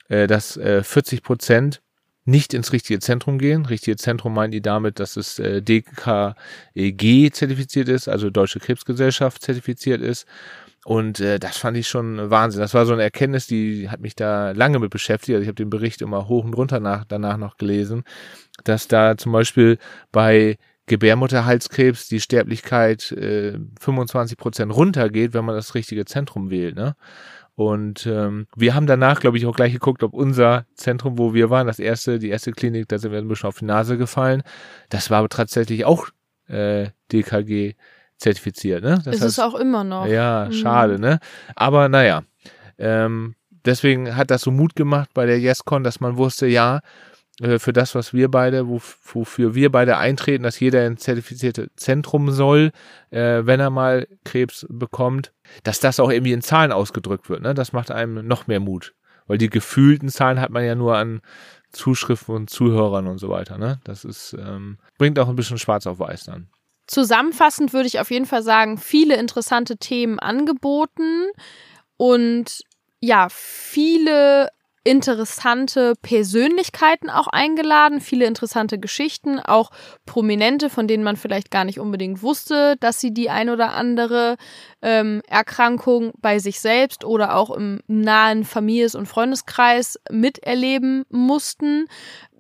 [0.09, 1.83] äh, dass äh, 40 Prozent
[2.27, 3.67] nicht ins richtige Zentrum gehen.
[3.67, 10.03] Richtige Zentrum meinen die damit, dass es äh, DKEG zertifiziert ist, also Deutsche Krebsgesellschaft zertifiziert
[10.03, 10.27] ist.
[10.85, 12.61] Und äh, das fand ich schon Wahnsinn.
[12.61, 15.35] Das war so eine Erkenntnis, die hat mich da lange mit beschäftigt.
[15.35, 18.05] Also ich habe den Bericht immer hoch und runter nach, danach noch gelesen,
[18.65, 19.79] dass da zum Beispiel
[20.13, 26.77] bei Gebärmutterhalskrebs die Sterblichkeit äh, 25 Prozent runtergeht, wenn man das richtige Zentrum wählt.
[26.77, 26.95] Ne?
[27.57, 31.49] Und ähm, wir haben danach, glaube ich, auch gleich geguckt, ob unser Zentrum, wo wir
[31.49, 34.43] waren, das erste, die erste Klinik, da sind wir ein bisschen auf die Nase gefallen.
[34.91, 36.09] Das war aber tatsächlich auch
[36.49, 37.75] äh, DKG
[38.19, 39.01] zertifiziert, ne?
[39.05, 40.07] Das ist heißt, es auch immer noch.
[40.07, 40.53] Ja, mhm.
[40.53, 41.19] schade, ne?
[41.55, 42.23] Aber naja,
[42.79, 46.81] ähm, deswegen hat das so Mut gemacht bei der YesCon, dass man wusste, ja,
[47.41, 52.31] äh, für das, was wir beide, wofür wir beide eintreten, dass jeder ein zertifiziertes Zentrum
[52.31, 52.73] soll,
[53.11, 57.43] äh, wenn er mal Krebs bekommt, dass das auch irgendwie in Zahlen ausgedrückt wird.
[57.43, 57.55] Ne?
[57.55, 58.95] Das macht einem noch mehr Mut.
[59.27, 61.21] Weil die gefühlten Zahlen hat man ja nur an
[61.73, 63.59] Zuschriften und Zuhörern und so weiter.
[63.59, 63.81] Ne?
[63.85, 66.49] Das ist, ähm, bringt auch ein bisschen schwarz auf weiß dann.
[66.87, 71.27] Zusammenfassend würde ich auf jeden Fall sagen, viele interessante Themen angeboten
[71.97, 72.63] und
[73.01, 74.51] ja, viele
[74.87, 79.71] interessante Persönlichkeiten auch eingeladen, viele interessante Geschichten, auch
[80.07, 84.37] prominente, von denen man vielleicht gar nicht unbedingt wusste, dass sie die ein oder andere
[84.83, 91.87] ähm, Erkrankung bei sich selbst oder auch im nahen Families- und Freundeskreis miterleben mussten.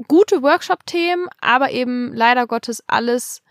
[0.06, 3.42] Gute Workshop-Themen, aber eben leider Gottes alles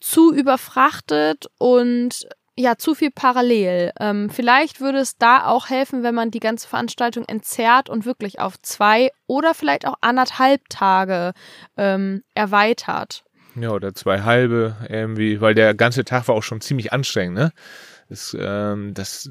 [0.00, 2.26] zu überfrachtet und
[2.58, 3.92] ja, zu viel parallel.
[4.00, 8.40] Ähm, vielleicht würde es da auch helfen, wenn man die ganze Veranstaltung entzerrt und wirklich
[8.40, 11.32] auf zwei oder vielleicht auch anderthalb Tage
[11.76, 13.24] ähm, erweitert.
[13.54, 17.52] Ja, oder zwei halbe irgendwie, weil der ganze Tag war auch schon ziemlich anstrengend, ne?
[18.08, 19.30] Das, ähm, das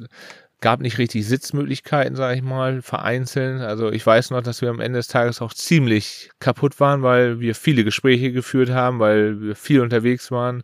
[0.62, 3.62] gab nicht richtig Sitzmöglichkeiten, sage ich mal, vereinzelt.
[3.62, 7.40] Also ich weiß noch, dass wir am Ende des Tages auch ziemlich kaputt waren, weil
[7.40, 10.64] wir viele Gespräche geführt haben, weil wir viel unterwegs waren.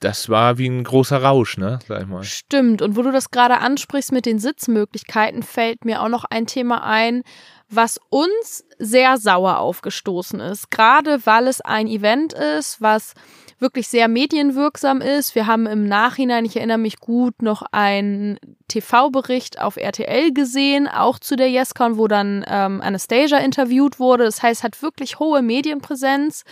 [0.00, 2.24] Das war wie ein großer Rausch, ne, sag ich mal.
[2.24, 2.80] Stimmt.
[2.80, 6.82] Und wo du das gerade ansprichst mit den Sitzmöglichkeiten, fällt mir auch noch ein Thema
[6.82, 7.22] ein,
[7.68, 10.70] was uns sehr sauer aufgestoßen ist.
[10.70, 13.12] Gerade weil es ein Event ist, was
[13.58, 15.34] wirklich sehr medienwirksam ist.
[15.34, 21.18] Wir haben im Nachhinein, ich erinnere mich gut, noch einen TV-Bericht auf RTL gesehen, auch
[21.18, 24.24] zu der YesCon, wo dann ähm, Anastasia interviewt wurde.
[24.24, 26.44] Das heißt, hat wirklich hohe Medienpräsenz.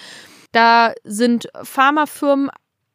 [0.52, 2.50] Da sind Pharmafirmen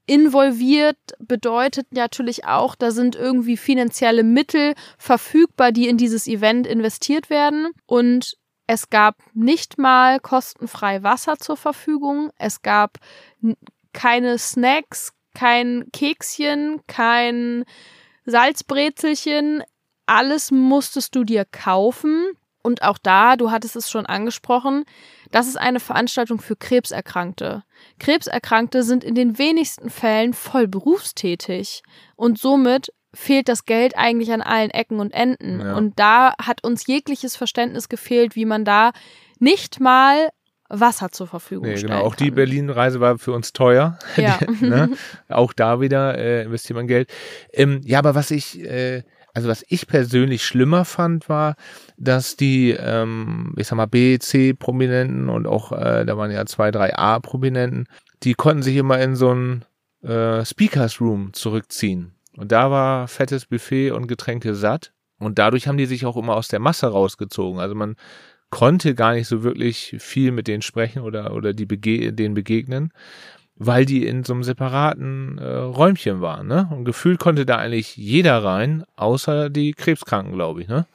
[0.05, 7.29] involviert bedeutet natürlich auch, da sind irgendwie finanzielle Mittel verfügbar, die in dieses Event investiert
[7.29, 7.71] werden.
[7.85, 8.37] Und
[8.67, 12.31] es gab nicht mal kostenfrei Wasser zur Verfügung.
[12.37, 12.97] Es gab
[13.93, 17.65] keine Snacks, kein Kekschen, kein
[18.25, 19.63] Salzbrezelchen.
[20.05, 22.31] Alles musstest du dir kaufen.
[22.61, 24.85] Und auch da, du hattest es schon angesprochen,
[25.33, 27.63] das ist eine Veranstaltung für Krebserkrankte.
[27.99, 31.81] Krebserkrankte sind in den wenigsten Fällen voll berufstätig
[32.15, 35.59] und somit fehlt das Geld eigentlich an allen Ecken und Enden.
[35.59, 35.75] Ja.
[35.75, 38.91] Und da hat uns jegliches Verständnis gefehlt, wie man da
[39.39, 40.29] nicht mal
[40.69, 42.25] Wasser zur Verfügung nee, Genau, auch kann.
[42.25, 43.97] die Berlin-Reise war für uns teuer.
[44.17, 44.39] Ja.
[44.61, 44.91] ne?
[45.29, 47.11] Auch da wieder äh, investiert man Geld.
[47.51, 49.01] Ähm, ja, aber was ich, äh,
[49.33, 51.55] also was ich persönlich schlimmer fand, war,
[51.97, 56.71] dass die, ähm, ich sag mal, B, C-Prominenten und auch, äh, da waren ja zwei,
[56.71, 57.87] drei A-Prominenten,
[58.21, 59.65] die konnten sich immer in so ein
[60.03, 62.13] äh, Speakers Room zurückziehen.
[62.37, 64.93] Und da war fettes Buffet und Getränke satt.
[65.19, 67.59] Und dadurch haben die sich auch immer aus der Masse rausgezogen.
[67.59, 67.95] Also man
[68.49, 72.91] konnte gar nicht so wirklich viel mit denen sprechen oder, oder die bege denen begegnen,
[73.55, 76.47] weil die in so einem separaten äh, Räumchen waren.
[76.47, 76.69] Ne?
[76.71, 80.67] Und gefühlt konnte da eigentlich jeder rein, außer die Krebskranken, glaube ich.
[80.67, 80.85] Ne?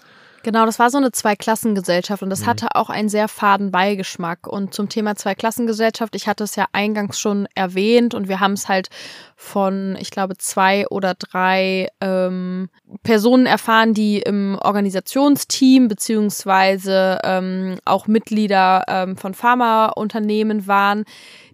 [0.42, 2.46] Genau, das war so eine Zweiklassengesellschaft und das mhm.
[2.46, 4.46] hatte auch einen sehr faden Beigeschmack.
[4.46, 8.68] Und zum Thema Zweiklassengesellschaft, ich hatte es ja eingangs schon erwähnt und wir haben es
[8.68, 8.88] halt
[9.36, 12.70] von, ich glaube, zwei oder drei ähm,
[13.02, 21.04] Personen erfahren, die im Organisationsteam beziehungsweise ähm, auch Mitglieder ähm, von Pharmaunternehmen waren.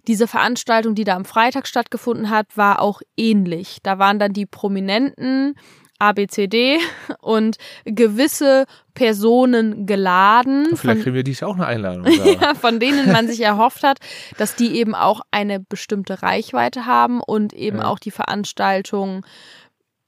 [0.07, 3.79] Diese Veranstaltung, die da am Freitag stattgefunden hat, war auch ähnlich.
[3.83, 5.55] Da waren dann die Prominenten,
[5.99, 6.79] ABCD
[7.21, 10.75] und gewisse Personen geladen.
[10.75, 12.05] Vielleicht von, kriegen wir dies auch eine Einladung.
[12.41, 13.99] ja, von denen man sich erhofft hat,
[14.37, 17.85] dass die eben auch eine bestimmte Reichweite haben und eben ja.
[17.85, 19.25] auch die Veranstaltung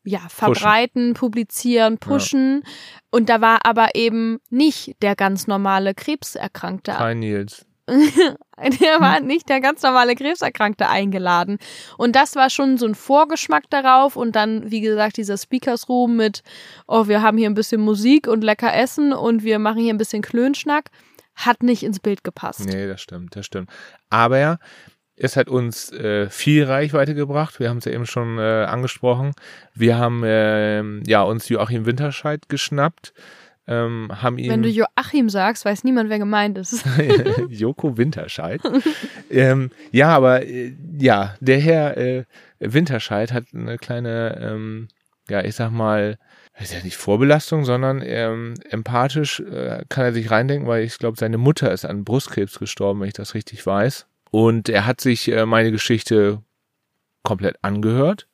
[0.04, 1.14] ja, verbreiten, pushen.
[1.14, 2.64] publizieren, pushen.
[2.64, 2.72] Ja.
[3.12, 6.94] Und da war aber eben nicht der ganz normale Krebserkrankte.
[6.94, 7.67] Kein Nils.
[8.82, 11.58] der war nicht der ganz normale Krebserkrankte eingeladen.
[11.98, 14.18] Und das war schon so ein Vorgeschmack darauf.
[14.18, 16.44] Und dann, wie gesagt, dieser Speakers Room mit,
[16.88, 19.98] oh, wir haben hier ein bisschen Musik und lecker Essen und wir machen hier ein
[19.98, 20.90] bisschen Klönschnack,
[21.36, 22.66] hat nicht ins Bild gepasst.
[22.66, 23.70] Nee, das stimmt, das stimmt.
[24.10, 24.60] Aber
[25.16, 27.60] es hat uns äh, viel Reichweite gebracht.
[27.60, 29.32] Wir haben es ja eben schon äh, angesprochen.
[29.74, 33.14] Wir haben äh, ja uns Joachim Winterscheid geschnappt
[33.68, 34.50] ähm, haben ihn.
[34.50, 36.86] Wenn du Joachim sagst, weiß niemand, wer gemeint ist.
[37.50, 38.62] Joko Winterscheid.
[39.30, 42.24] ähm, ja, aber äh, ja, der Herr äh,
[42.60, 44.88] Winterscheid hat eine kleine, ähm,
[45.30, 46.18] ja, ich sag mal,
[46.60, 51.18] ist ja nicht Vorbelastung, sondern ähm, empathisch äh, kann er sich reindenken, weil ich glaube,
[51.18, 54.08] seine Mutter ist an Brustkrebs gestorben, wenn ich das richtig weiß.
[54.32, 56.42] Und er hat sich äh, meine Geschichte
[57.24, 58.28] komplett angehört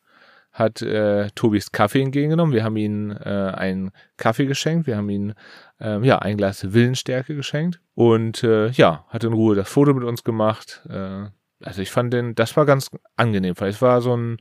[0.53, 2.53] hat äh, Tobis Kaffee entgegengenommen.
[2.53, 4.87] Wir haben ihm äh, einen Kaffee geschenkt.
[4.87, 5.33] Wir haben ihm
[5.81, 10.03] äh, ja ein Glas Willensstärke geschenkt und äh, ja hat in Ruhe das Foto mit
[10.03, 10.83] uns gemacht.
[10.87, 11.25] Äh,
[11.61, 14.37] also ich fand den, das war ganz angenehm, weil es war so ein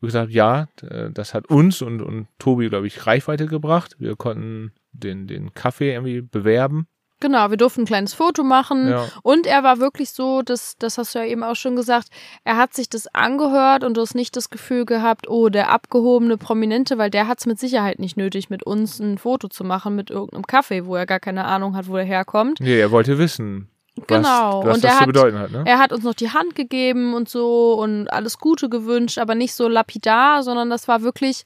[0.00, 0.68] wie gesagt, ja,
[1.12, 3.96] das hat uns und, und Tobi, glaube ich, Reichweite gebracht.
[3.98, 6.88] Wir konnten den, den Kaffee irgendwie bewerben.
[7.24, 9.06] Genau, wir durften ein kleines Foto machen Ja.
[9.22, 12.08] und er war wirklich so, das, das hast du ja eben auch schon gesagt,
[12.44, 16.36] er hat sich das angehört und du hast nicht das Gefühl gehabt, oh, der abgehobene
[16.36, 19.96] Prominente, weil der hat es mit Sicherheit nicht nötig, mit uns ein Foto zu machen
[19.96, 22.60] mit irgendeinem Kaffee, wo er gar keine Ahnung hat, wo er herkommt.
[22.60, 24.62] Nee, er wollte wissen, was, Genau.
[24.66, 25.50] was Und das er zu hat- bedeuten hat.
[25.50, 25.62] Ne?
[25.64, 29.54] Er hat uns noch die Hand gegeben und so und alles Gute gewünscht, aber nicht
[29.54, 31.42] so lapidar, sondern das war wirklich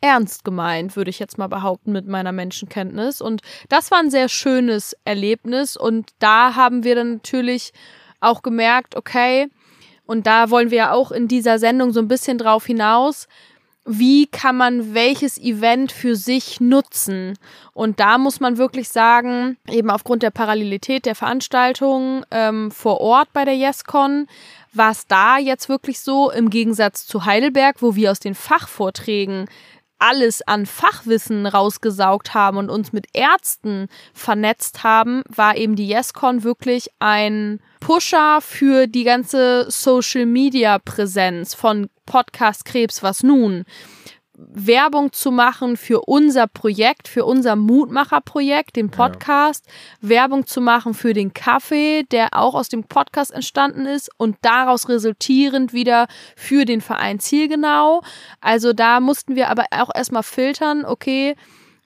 [0.00, 3.20] ernst gemeint, würde ich jetzt mal behaupten, mit meiner Menschenkenntnis.
[3.20, 5.76] Und das war ein sehr schönes Erlebnis.
[5.76, 7.72] Und da haben wir dann natürlich
[8.20, 9.48] auch gemerkt, okay,
[10.06, 13.26] und da wollen wir ja auch in dieser Sendung so ein bisschen drauf hinaus,
[13.88, 17.38] wie kann man welches Event für sich nutzen?
[17.72, 23.32] Und da muss man wirklich sagen, eben aufgrund der Parallelität der Veranstaltung ähm, vor Ort
[23.32, 24.26] bei der YesCon,
[24.72, 29.46] war es da jetzt wirklich so, im Gegensatz zu Heidelberg, wo wir aus den Fachvorträgen
[29.98, 36.42] alles an Fachwissen rausgesaugt haben und uns mit Ärzten vernetzt haben, war eben die YesCon
[36.42, 43.64] wirklich ein Pusher für die ganze Social Media Präsenz von Podcast Krebs was nun.
[44.38, 49.66] Werbung zu machen für unser Projekt, für unser Mutmacher-Projekt, den Podcast,
[50.02, 54.90] Werbung zu machen für den Kaffee, der auch aus dem Podcast entstanden ist und daraus
[54.90, 58.02] resultierend wieder für den Verein Zielgenau.
[58.42, 61.34] Also da mussten wir aber auch erstmal filtern, okay,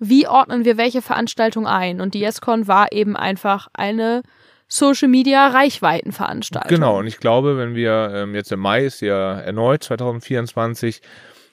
[0.00, 2.00] wie ordnen wir welche Veranstaltung ein?
[2.00, 4.22] Und die YesCon war eben einfach eine
[4.66, 6.68] Social Media Reichweitenveranstaltung.
[6.68, 11.02] Genau, und ich glaube, wenn wir ähm, jetzt im Mai ist ja erneut 2024,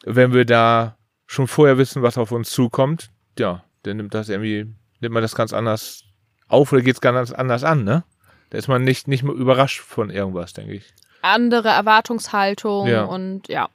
[0.10, 4.66] wenn wir da schon vorher wissen, was auf uns zukommt, ja, dann nimmt das irgendwie,
[5.02, 6.04] nimmt man das ganz anders
[6.48, 8.04] auf oder geht es ganz anders an, ne?
[8.50, 10.94] Da ist man nicht, nicht mehr überrascht von irgendwas, denke ich.
[11.22, 13.04] andere Erwartungshaltung Ja.
[13.04, 13.68] und ja.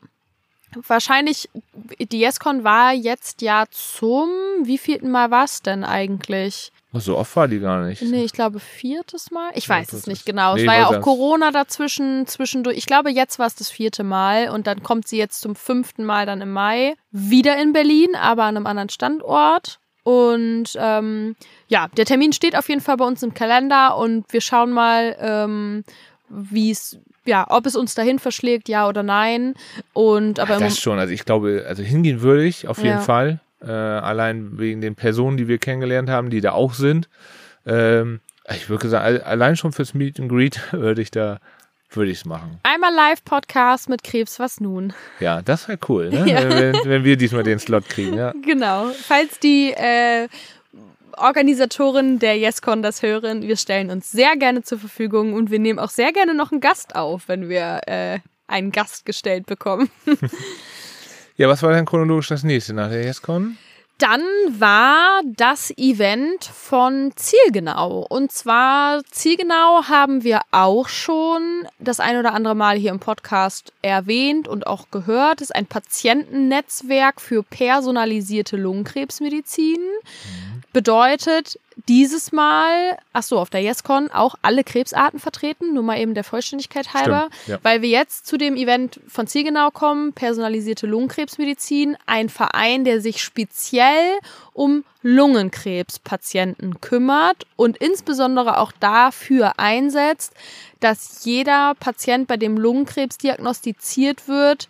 [0.86, 1.50] Wahrscheinlich,
[1.98, 4.30] die YesCon war jetzt ja zum,
[4.64, 6.72] wie vierten Mal war es denn eigentlich?
[6.94, 8.02] So oft war die gar nicht.
[8.02, 9.50] Nee, ich glaube viertes Mal.
[9.54, 10.54] Ich Ja, weiß das es nicht genau.
[10.54, 11.00] nee, es war ja auch.
[11.00, 12.76] Corona dazwischen, zwischendurch.
[12.76, 16.04] Ich glaube, jetzt war es das vierte Mal und dann kommt sie jetzt zum fünften
[16.04, 19.78] Mal dann im Mai wieder in Berlin, aber an einem anderen Standort.
[20.04, 21.36] Und ähm,
[21.68, 25.16] ja, der Termin steht auf jeden Fall bei uns im Kalender und wir schauen mal,
[25.20, 25.84] ähm,
[26.28, 29.54] wie es, ja, ob es uns dahin verschlägt, ja oder nein.
[29.92, 32.98] Und aber Ach, das schon, also ich glaube, also hingehen würde ich auf jeden Ja.
[33.00, 33.40] Fall.
[33.64, 37.08] Äh, allein wegen den Personen, die wir kennengelernt haben, die da auch sind.
[37.66, 38.20] Ähm,
[38.52, 41.38] ich würde sagen, alle- allein schon fürs Meet and Greet würde ich da,
[41.90, 42.58] würde ich es machen.
[42.64, 44.92] einmal Live-Podcast mit Krebs, was nun?
[45.20, 46.24] Ja, das wäre cool, ne?
[46.28, 46.48] Ja.
[46.50, 48.32] wenn, wenn wir diesmal den Slot kriegen, ja.
[48.44, 48.88] Genau.
[49.06, 50.26] Falls die äh,
[51.16, 55.78] Organisatoren der YesCon das hören, wir stellen uns sehr gerne zur Verfügung und wir nehmen
[55.78, 59.88] auch sehr gerne noch einen Gast auf, wenn wir äh, einen Gast gestellt bekommen.
[61.36, 63.56] Ja, was war denn chronologisch das nächste nach der YesCon?
[63.98, 68.04] Dann war das Event von Zielgenau.
[68.08, 73.72] Und zwar Zielgenau haben wir auch schon das ein oder andere Mal hier im Podcast
[73.80, 75.40] erwähnt und auch gehört.
[75.40, 79.78] Es ist ein Patientennetzwerk für personalisierte Lungenkrebsmedizin.
[80.72, 81.58] Bedeutet
[81.88, 86.24] dieses Mal, ach so, auf der YesCon auch alle Krebsarten vertreten, nur mal eben der
[86.24, 87.58] Vollständigkeit halber, Stimmt, ja.
[87.62, 93.22] weil wir jetzt zu dem Event von Zielgenau kommen, personalisierte Lungenkrebsmedizin, ein Verein, der sich
[93.22, 94.18] speziell
[94.52, 100.32] um Lungenkrebspatienten kümmert und insbesondere auch dafür einsetzt,
[100.80, 104.68] dass jeder Patient, bei dem Lungenkrebs diagnostiziert wird,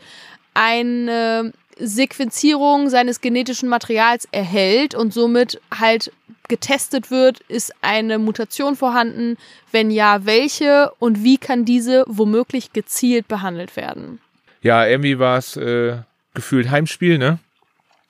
[0.55, 6.13] eine Sequenzierung seines genetischen Materials erhält und somit halt
[6.49, 9.37] getestet wird, ist eine Mutation vorhanden,
[9.71, 14.21] wenn ja, welche und wie kann diese womöglich gezielt behandelt werden.
[14.61, 15.99] Ja, irgendwie war es äh,
[16.35, 17.39] gefühlt Heimspiel, ne?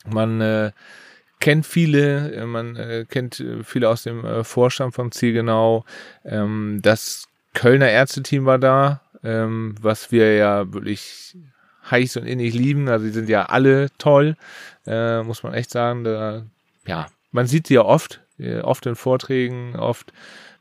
[0.06, 0.72] Man äh,
[1.40, 5.84] kennt viele, äh, man äh, kennt äh, viele aus dem äh, Vorstand von Zielgenau.
[6.24, 11.36] Ähm, das Kölner Ärzteteam war da, ähm, was wir ja wirklich
[11.92, 12.88] heiß und innig lieben.
[12.88, 14.36] Also die sind ja alle toll,
[14.86, 16.02] äh, muss man echt sagen.
[16.02, 16.42] Da,
[16.86, 20.12] ja, man sieht sie ja oft, äh, oft in Vorträgen, oft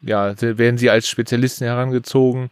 [0.02, 2.50] ja, werden sie als Spezialisten herangezogen.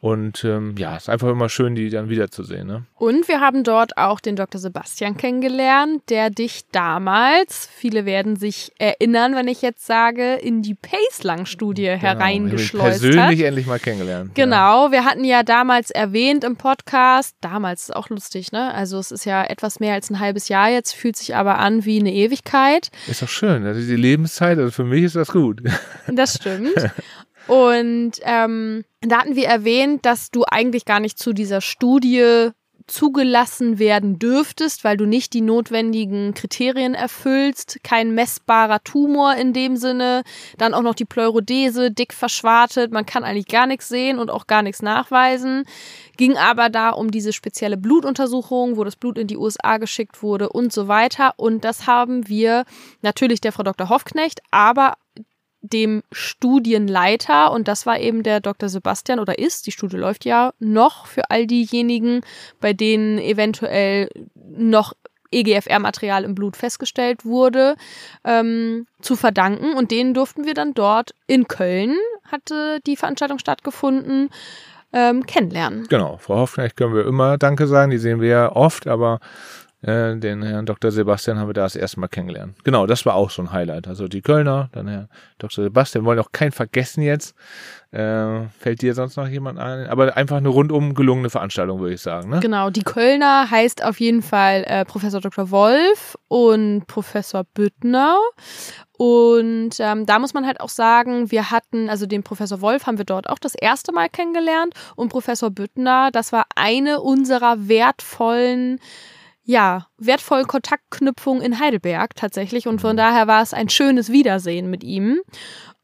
[0.00, 2.68] Und ähm, ja, ist einfach immer schön, die dann wiederzusehen.
[2.68, 2.84] Ne?
[2.94, 4.60] Und wir haben dort auch den Dr.
[4.60, 10.76] Sebastian kennengelernt, der dich damals, viele werden sich erinnern, wenn ich jetzt sage, in die
[10.76, 13.10] Pacelang-Studie genau, hereingeschleust hat.
[13.10, 14.36] Persönlich endlich mal kennengelernt.
[14.36, 14.92] Genau, ja.
[14.92, 18.72] wir hatten ja damals erwähnt im Podcast, damals ist auch lustig, ne?
[18.72, 21.84] Also es ist ja etwas mehr als ein halbes Jahr jetzt, fühlt sich aber an
[21.84, 22.90] wie eine Ewigkeit.
[23.08, 25.60] Ist doch schön, also die Lebenszeit, also für mich ist das gut.
[26.06, 26.72] Das stimmt.
[27.48, 32.52] Und ähm, da hatten wir erwähnt, dass du eigentlich gar nicht zu dieser Studie
[32.88, 39.76] zugelassen werden dürftest, weil du nicht die notwendigen Kriterien erfüllst, kein messbarer Tumor in dem
[39.76, 40.22] Sinne,
[40.56, 44.46] dann auch noch die Pleurodese dick verschwartet, man kann eigentlich gar nichts sehen und auch
[44.46, 45.64] gar nichts nachweisen.
[46.16, 50.48] Ging aber da um diese spezielle Blutuntersuchung, wo das Blut in die USA geschickt wurde
[50.48, 51.34] und so weiter.
[51.36, 52.64] Und das haben wir
[53.02, 53.88] natürlich der Frau Dr.
[53.88, 54.94] Hoffknecht, aber
[55.60, 58.68] dem Studienleiter und das war eben der Dr.
[58.68, 62.20] Sebastian oder ist, die Studie läuft ja noch für all diejenigen,
[62.60, 64.92] bei denen eventuell noch
[65.30, 67.76] EGFR-Material im Blut festgestellt wurde,
[68.24, 69.74] ähm, zu verdanken.
[69.74, 71.96] Und den durften wir dann dort in Köln,
[72.30, 74.30] hatte die Veranstaltung stattgefunden,
[74.92, 75.86] ähm, kennenlernen.
[75.88, 79.20] Genau, Frau Hoffknecht können wir immer Danke sagen, die sehen wir ja oft, aber
[79.80, 80.90] äh, den Herrn Dr.
[80.90, 82.56] Sebastian haben wir da das erste Mal kennengelernt.
[82.64, 83.86] Genau, das war auch so ein Highlight.
[83.86, 85.08] Also die Kölner, dann Herr
[85.38, 85.64] Dr.
[85.64, 87.36] Sebastian, wollen auch keinen vergessen jetzt.
[87.92, 89.86] Äh, fällt dir sonst noch jemand ein?
[89.86, 92.28] Aber einfach eine rundum gelungene Veranstaltung, würde ich sagen.
[92.28, 92.40] Ne?
[92.40, 95.50] Genau, die Kölner heißt auf jeden Fall äh, Professor Dr.
[95.52, 98.18] Wolf und Professor Büttner.
[98.98, 102.98] Und ähm, da muss man halt auch sagen, wir hatten, also den Professor Wolf haben
[102.98, 108.80] wir dort auch das erste Mal kennengelernt und Professor Büttner, das war eine unserer wertvollen
[109.48, 112.68] ja, wertvollen Kontaktknüpfung in Heidelberg tatsächlich.
[112.68, 115.22] Und von daher war es ein schönes Wiedersehen mit ihm.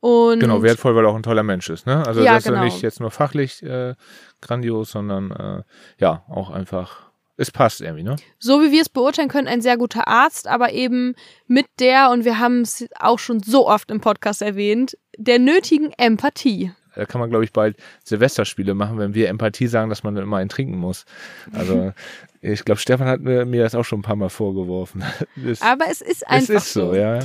[0.01, 1.87] Und genau, wertvoll, weil er auch ein toller Mensch ist.
[1.87, 2.07] Ne?
[2.07, 2.59] Also ja, das genau.
[2.59, 3.95] ist nicht jetzt nur fachlich äh,
[4.43, 5.63] grandios, sondern äh,
[5.99, 7.05] ja, auch einfach,
[7.39, 8.03] es passt irgendwie.
[8.03, 8.17] Ne?
[8.39, 11.15] So wie wir es beurteilen können, ein sehr guter Arzt, aber eben
[11.47, 15.91] mit der, und wir haben es auch schon so oft im Podcast erwähnt, der nötigen
[15.97, 16.71] Empathie.
[16.95, 20.37] Da kann man, glaube ich, bald Silvesterspiele machen, wenn wir Empathie sagen, dass man immer
[20.39, 21.05] einen trinken muss.
[21.53, 21.93] Also
[22.41, 25.05] ich glaube, Stefan hat mir, mir, das auch schon ein paar Mal vorgeworfen.
[25.37, 26.89] Das, Aber es ist einfach es ist so.
[26.89, 26.95] so.
[26.95, 27.21] ja.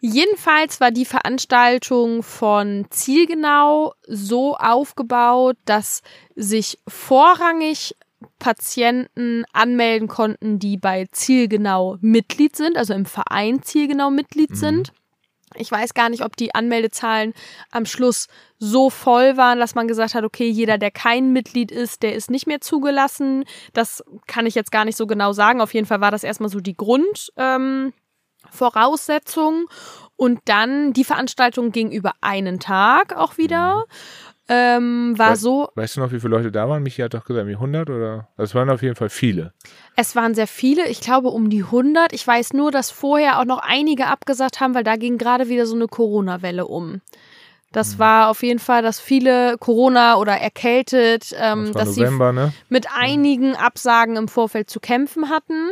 [0.00, 6.02] Jedenfalls war die Veranstaltung von Zielgenau so aufgebaut, dass
[6.36, 7.96] sich vorrangig
[8.38, 14.54] Patienten anmelden konnten, die bei Zielgenau Mitglied sind, also im Verein Zielgenau Mitglied mhm.
[14.56, 14.92] sind.
[15.58, 17.34] Ich weiß gar nicht, ob die Anmeldezahlen
[17.70, 18.28] am Schluss
[18.58, 22.30] so voll waren, dass man gesagt hat, okay, jeder, der kein Mitglied ist, der ist
[22.30, 23.44] nicht mehr zugelassen.
[23.72, 25.60] Das kann ich jetzt gar nicht so genau sagen.
[25.60, 29.54] Auf jeden Fall war das erstmal so die Grundvoraussetzung.
[29.54, 29.68] Ähm,
[30.16, 33.76] Und dann die Veranstaltung ging über einen Tag auch wieder.
[33.76, 33.82] Mhm
[34.48, 35.68] ähm, war weißt, so.
[35.74, 36.82] Weißt du noch, wie viele Leute da waren?
[36.82, 38.28] Michi hat doch gesagt, wie 100 oder?
[38.36, 39.52] Also es waren auf jeden Fall viele.
[39.94, 42.12] Es waren sehr viele, ich glaube um die 100.
[42.12, 45.66] Ich weiß nur, dass vorher auch noch einige abgesagt haben, weil da ging gerade wieder
[45.66, 47.02] so eine Corona-Welle um.
[47.72, 47.98] Das mhm.
[47.98, 52.52] war auf jeden Fall, dass viele Corona oder erkältet, ähm, das dass November, sie ne?
[52.70, 55.68] mit einigen Absagen im Vorfeld zu kämpfen hatten.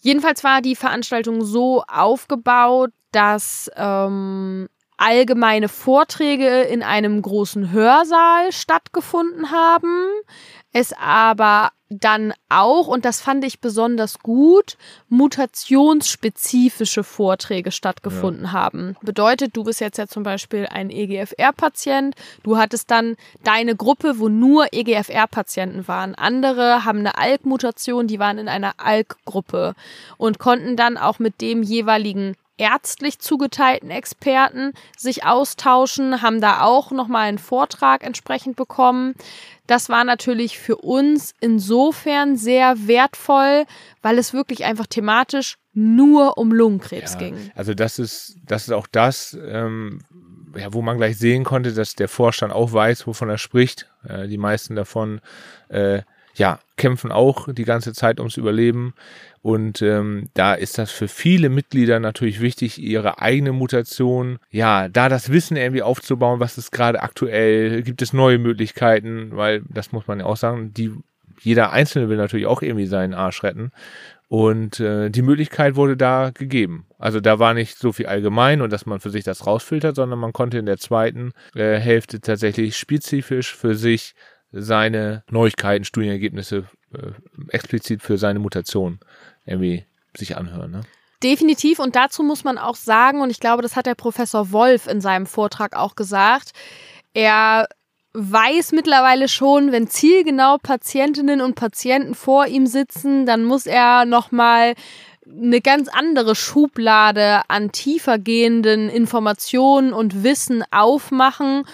[0.00, 9.50] Jedenfalls war die Veranstaltung so aufgebaut, dass ähm, allgemeine Vorträge in einem großen Hörsaal stattgefunden
[9.50, 10.06] haben.
[10.72, 14.76] Es aber dann auch, und das fand ich besonders gut,
[15.08, 18.52] mutationsspezifische Vorträge stattgefunden ja.
[18.52, 18.96] haben.
[19.02, 24.28] Bedeutet, du bist jetzt ja zum Beispiel ein EGFR-Patient, du hattest dann deine Gruppe, wo
[24.28, 26.14] nur EGFR-Patienten waren.
[26.14, 29.74] Andere haben eine ALK-Mutation, die waren in einer ALK-Gruppe
[30.16, 36.90] und konnten dann auch mit dem jeweiligen ärztlich zugeteilten Experten sich austauschen, haben da auch
[36.90, 39.14] nochmal einen Vortrag entsprechend bekommen.
[39.66, 43.64] Das war natürlich für uns insofern sehr wertvoll,
[44.02, 47.50] weil es wirklich einfach thematisch nur um Lungenkrebs ja, ging.
[47.54, 50.00] Also das ist, das ist auch das, ähm,
[50.56, 53.88] ja, wo man gleich sehen konnte, dass der Vorstand auch weiß, wovon er spricht.
[54.06, 55.20] Äh, die meisten davon
[55.68, 56.02] äh,
[56.34, 58.94] ja, kämpfen auch die ganze Zeit ums Überleben.
[59.42, 65.08] Und ähm, da ist das für viele Mitglieder natürlich wichtig, ihre eigene Mutation, ja, da
[65.08, 70.06] das Wissen irgendwie aufzubauen, was ist gerade aktuell, gibt es neue Möglichkeiten, weil das muss
[70.06, 70.92] man ja auch sagen, die
[71.40, 73.70] jeder Einzelne will natürlich auch irgendwie seinen Arsch retten.
[74.28, 76.86] Und äh, die Möglichkeit wurde da gegeben.
[76.98, 80.18] Also da war nicht so viel allgemein und dass man für sich das rausfiltert, sondern
[80.18, 84.14] man konnte in der zweiten äh, Hälfte tatsächlich spezifisch für sich
[84.54, 87.10] seine Neuigkeiten, Studienergebnisse äh,
[87.48, 89.00] explizit für seine Mutation
[89.44, 89.84] irgendwie
[90.16, 90.70] sich anhören.
[90.70, 90.80] Ne?
[91.22, 91.78] Definitiv.
[91.78, 95.00] Und dazu muss man auch sagen, und ich glaube, das hat der Professor Wolf in
[95.00, 96.52] seinem Vortrag auch gesagt,
[97.14, 97.68] er
[98.12, 104.74] weiß mittlerweile schon, wenn zielgenau Patientinnen und Patienten vor ihm sitzen, dann muss er nochmal
[105.26, 111.64] eine ganz andere Schublade an tiefer gehenden Informationen und Wissen aufmachen,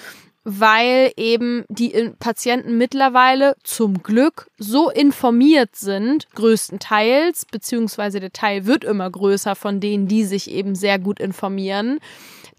[0.45, 8.85] weil eben die Patienten mittlerweile zum Glück so informiert sind, größtenteils, beziehungsweise der Teil wird
[8.85, 12.01] immer größer von denen, die sich eben sehr gut informieren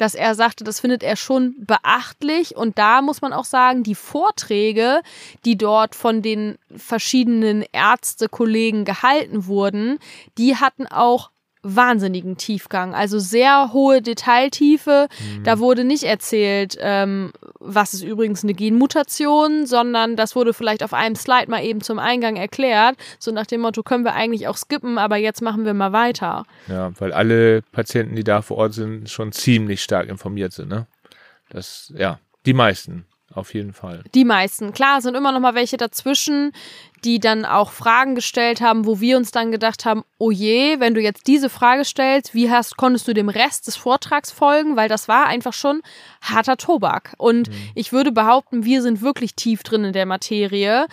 [0.02, 2.56] dass er sagte, das findet er schon beachtlich.
[2.58, 5.02] Und da muss man auch sagen, die Vorträge,
[5.46, 10.00] die dort von den verschiedenen Ärztekollegen gehalten wurden,
[10.40, 11.30] die hatten auch
[11.64, 15.08] wahnsinnigen Tiefgang, also sehr hohe Detailtiefe.
[15.20, 15.44] Mhm.
[15.44, 20.94] Da wurde nicht erzählt, ähm, was ist übrigens eine Genmutation, sondern das wurde vielleicht auf
[20.94, 24.58] einem Slide mal eben zum Eingang erklärt, so nach dem Motto, können wir eigentlich auch
[24.58, 26.46] skippen, aber jetzt machen wir mal weiter.
[26.68, 30.88] Ja, weil alle Patienten, die da vor Ort sind, schon ziemlich stark informiert sind, ne?
[31.50, 33.06] Das, ja, die meisten.
[33.34, 34.04] Auf jeden Fall.
[34.14, 34.74] Die meisten.
[34.74, 36.52] Klar, sind immer noch mal welche dazwischen,
[37.04, 40.94] die dann auch Fragen gestellt haben, wo wir uns dann gedacht haben, oh je, wenn
[40.94, 44.76] du jetzt diese Frage stellst, wie hast, konntest du dem Rest des Vortrags folgen?
[44.76, 45.82] Weil das war einfach schon
[46.22, 47.14] harter Tobak.
[47.18, 47.56] Und mhm.
[47.76, 50.88] ich würde behaupten, wir sind wirklich tief drin in der Materie.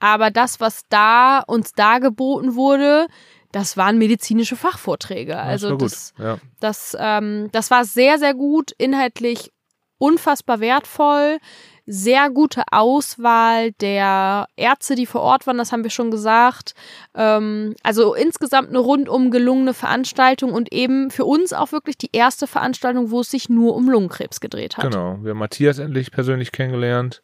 [0.00, 3.06] Aber das, was da uns dargeboten wurde,
[3.52, 5.38] das waren medizinische Fachvorträge.
[5.38, 6.38] Also das, ja.
[6.58, 9.52] das, ähm, das war sehr, sehr gut, inhaltlich
[9.98, 11.38] unfassbar wertvoll
[11.86, 16.74] sehr gute Auswahl der Ärzte, die vor Ort waren, das haben wir schon gesagt.
[17.14, 22.46] Ähm, also insgesamt eine rundum gelungene Veranstaltung und eben für uns auch wirklich die erste
[22.46, 24.90] Veranstaltung, wo es sich nur um Lungenkrebs gedreht hat.
[24.90, 27.22] Genau, wir haben Matthias endlich persönlich kennengelernt,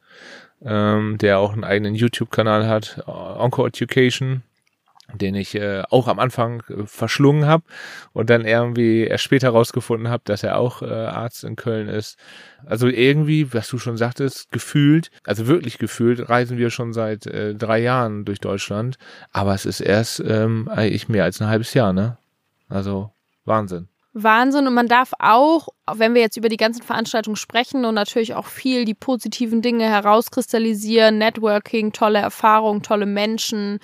[0.63, 4.43] ähm, der auch einen eigenen YouTube-Kanal hat, Onco Education
[5.15, 7.65] den ich äh, auch am Anfang äh, verschlungen habe
[8.13, 12.19] und dann irgendwie erst später rausgefunden habe, dass er auch äh, Arzt in Köln ist.
[12.67, 17.55] Also irgendwie, was du schon sagtest, gefühlt, also wirklich gefühlt, reisen wir schon seit äh,
[17.55, 18.97] drei Jahren durch Deutschland,
[19.33, 22.19] aber es ist erst ähm, eigentlich mehr als ein halbes Jahr, ne?
[22.69, 23.11] Also
[23.45, 23.89] Wahnsinn.
[24.13, 28.35] Wahnsinn und man darf auch, wenn wir jetzt über die ganzen Veranstaltungen sprechen und natürlich
[28.35, 33.79] auch viel die positiven Dinge herauskristallisieren, Networking, tolle Erfahrungen, tolle Menschen,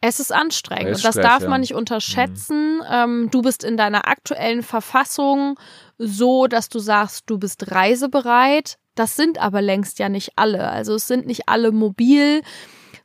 [0.00, 2.78] es ist anstrengend und das Stress, darf man nicht unterschätzen.
[2.78, 2.84] Mhm.
[2.90, 5.58] Ähm, du bist in deiner aktuellen Verfassung
[5.98, 8.78] so, dass du sagst, du bist reisebereit.
[8.94, 10.68] Das sind aber längst ja nicht alle.
[10.68, 12.42] Also es sind nicht alle mobil.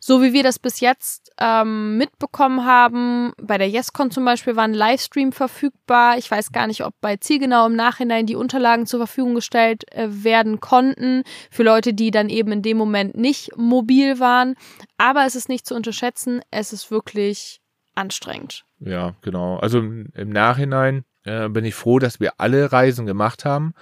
[0.03, 4.63] So wie wir das bis jetzt ähm, mitbekommen haben, bei der YesCon zum Beispiel war
[4.63, 6.17] ein Livestream verfügbar.
[6.17, 10.07] Ich weiß gar nicht, ob bei Zielgenau im Nachhinein die Unterlagen zur Verfügung gestellt äh,
[10.09, 11.21] werden konnten
[11.51, 14.55] für Leute, die dann eben in dem Moment nicht mobil waren.
[14.97, 17.61] Aber es ist nicht zu unterschätzen, es ist wirklich
[17.93, 18.65] anstrengend.
[18.79, 19.57] Ja, genau.
[19.57, 23.75] Also im Nachhinein äh, bin ich froh, dass wir alle Reisen gemacht haben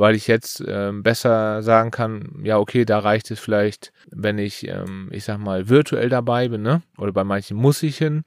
[0.00, 4.66] weil ich jetzt ähm, besser sagen kann, ja, okay, da reicht es vielleicht, wenn ich,
[4.66, 6.82] ähm, ich sag mal, virtuell dabei bin, ne?
[6.96, 8.24] Oder bei manchen muss ich hin.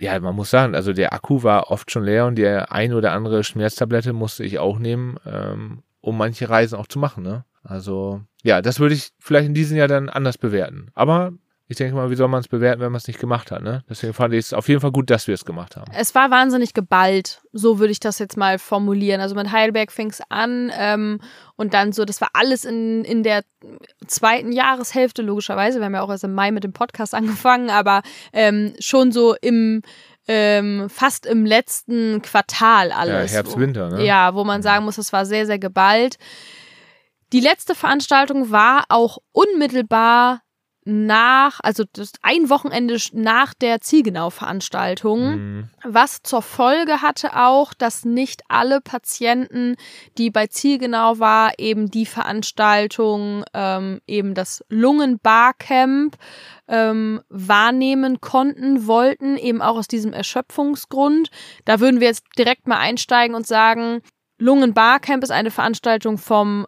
[0.00, 3.12] Ja, man muss sagen, also der Akku war oft schon leer und die ein oder
[3.12, 7.44] andere Schmerztablette musste ich auch nehmen, ähm, um manche Reisen auch zu machen, ne?
[7.62, 10.88] Also, ja, das würde ich vielleicht in diesem Jahr dann anders bewerten.
[10.94, 11.32] Aber
[11.66, 13.84] ich denke mal, wie soll man es bewerten, wenn man es nicht gemacht hat, ne?
[13.88, 15.90] Deswegen fand ich es auf jeden Fall gut, dass wir es gemacht haben.
[15.96, 19.22] Es war wahnsinnig geballt, so würde ich das jetzt mal formulieren.
[19.22, 21.20] Also mit Heidelberg fing es an ähm,
[21.56, 23.44] und dann so, das war alles in, in der
[24.06, 25.78] zweiten Jahreshälfte, logischerweise.
[25.78, 28.02] Wir haben ja auch erst im Mai mit dem Podcast angefangen, aber
[28.34, 29.80] ähm, schon so im
[30.26, 33.30] ähm, fast im letzten Quartal alles.
[33.30, 34.04] Ja, Herbst, Winter, ne?
[34.04, 36.16] Ja, wo man sagen muss, es war sehr, sehr geballt.
[37.32, 40.43] Die letzte Veranstaltung war auch unmittelbar
[40.84, 45.70] nach, also das ein Wochenende nach der Zielgenau-Veranstaltung, mhm.
[45.82, 49.76] was zur Folge hatte auch, dass nicht alle Patienten,
[50.18, 56.16] die bei Zielgenau war, eben die Veranstaltung, ähm, eben das Lungenbarcamp
[56.68, 61.30] ähm, wahrnehmen konnten, wollten, eben auch aus diesem Erschöpfungsgrund.
[61.64, 64.02] Da würden wir jetzt direkt mal einsteigen und sagen,
[64.38, 66.66] Lungenbarcamp ist eine Veranstaltung vom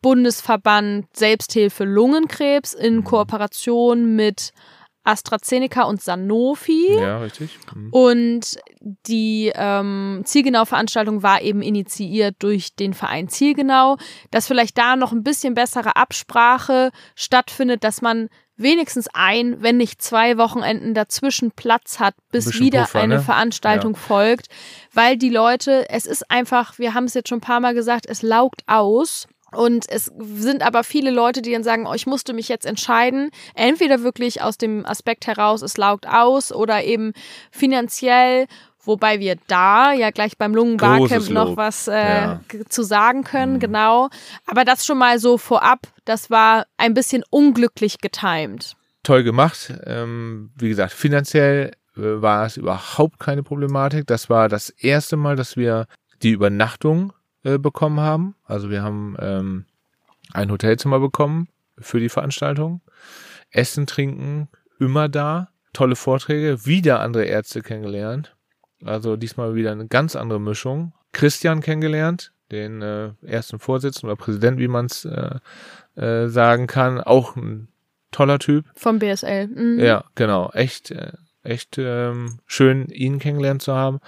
[0.00, 3.04] Bundesverband Selbsthilfe Lungenkrebs in mhm.
[3.04, 4.52] Kooperation mit
[5.08, 6.92] AstraZeneca und Sanofi.
[6.92, 7.58] Ja, richtig.
[7.74, 7.88] Mhm.
[7.90, 13.96] Und die ähm, Zielgenau-Veranstaltung war eben initiiert durch den Verein Zielgenau,
[14.30, 18.28] dass vielleicht da noch ein bisschen bessere Absprache stattfindet, dass man
[18.58, 23.20] wenigstens ein, wenn nicht zwei Wochenenden dazwischen Platz hat, bis wieder Puffer, eine ne?
[23.22, 23.98] Veranstaltung ja.
[23.98, 24.48] folgt,
[24.92, 28.04] weil die Leute, es ist einfach, wir haben es jetzt schon ein paar Mal gesagt,
[28.06, 29.26] es laugt aus.
[29.52, 33.30] Und es sind aber viele Leute, die dann sagen, oh, ich musste mich jetzt entscheiden,
[33.54, 37.12] entweder wirklich aus dem Aspekt heraus, es laugt aus oder eben
[37.50, 38.46] finanziell,
[38.84, 41.92] Wobei wir da ja gleich beim Lungenbarcamp noch was äh,
[42.22, 42.40] Ja.
[42.70, 43.58] zu sagen können, Mhm.
[43.58, 44.08] genau.
[44.46, 48.76] Aber das schon mal so vorab, das war ein bisschen unglücklich getimed.
[49.02, 49.74] toll gemacht.
[49.84, 54.06] Ähm, wie gesagt, finanziell äh, war es überhaupt keine Problematik.
[54.06, 55.86] Das war das erste Mal, dass wir
[56.22, 57.12] die Übernachtung
[57.48, 58.34] äh, bekommen haben.
[58.44, 59.64] Also wir haben ähm,
[60.32, 62.82] ein Hotelzimmer bekommen für die Veranstaltung.
[63.50, 65.48] Essen, Trinken, immer da.
[65.72, 68.36] Tolle Vorträge, wieder andere Ärzte kennengelernt.
[68.84, 70.92] Also diesmal wieder eine ganz andere Mischung.
[71.12, 75.38] Christian kennengelernt, den äh, ersten Vorsitzenden oder Präsident, wie man es äh,
[75.96, 77.00] äh, sagen kann.
[77.00, 77.68] Auch ein
[78.10, 78.66] toller Typ.
[78.74, 79.48] Vom BSL.
[79.48, 79.80] Mhm.
[79.80, 80.50] Ja, genau.
[80.52, 84.00] Echt, äh, echt ähm, schön, ihn kennengelernt zu haben.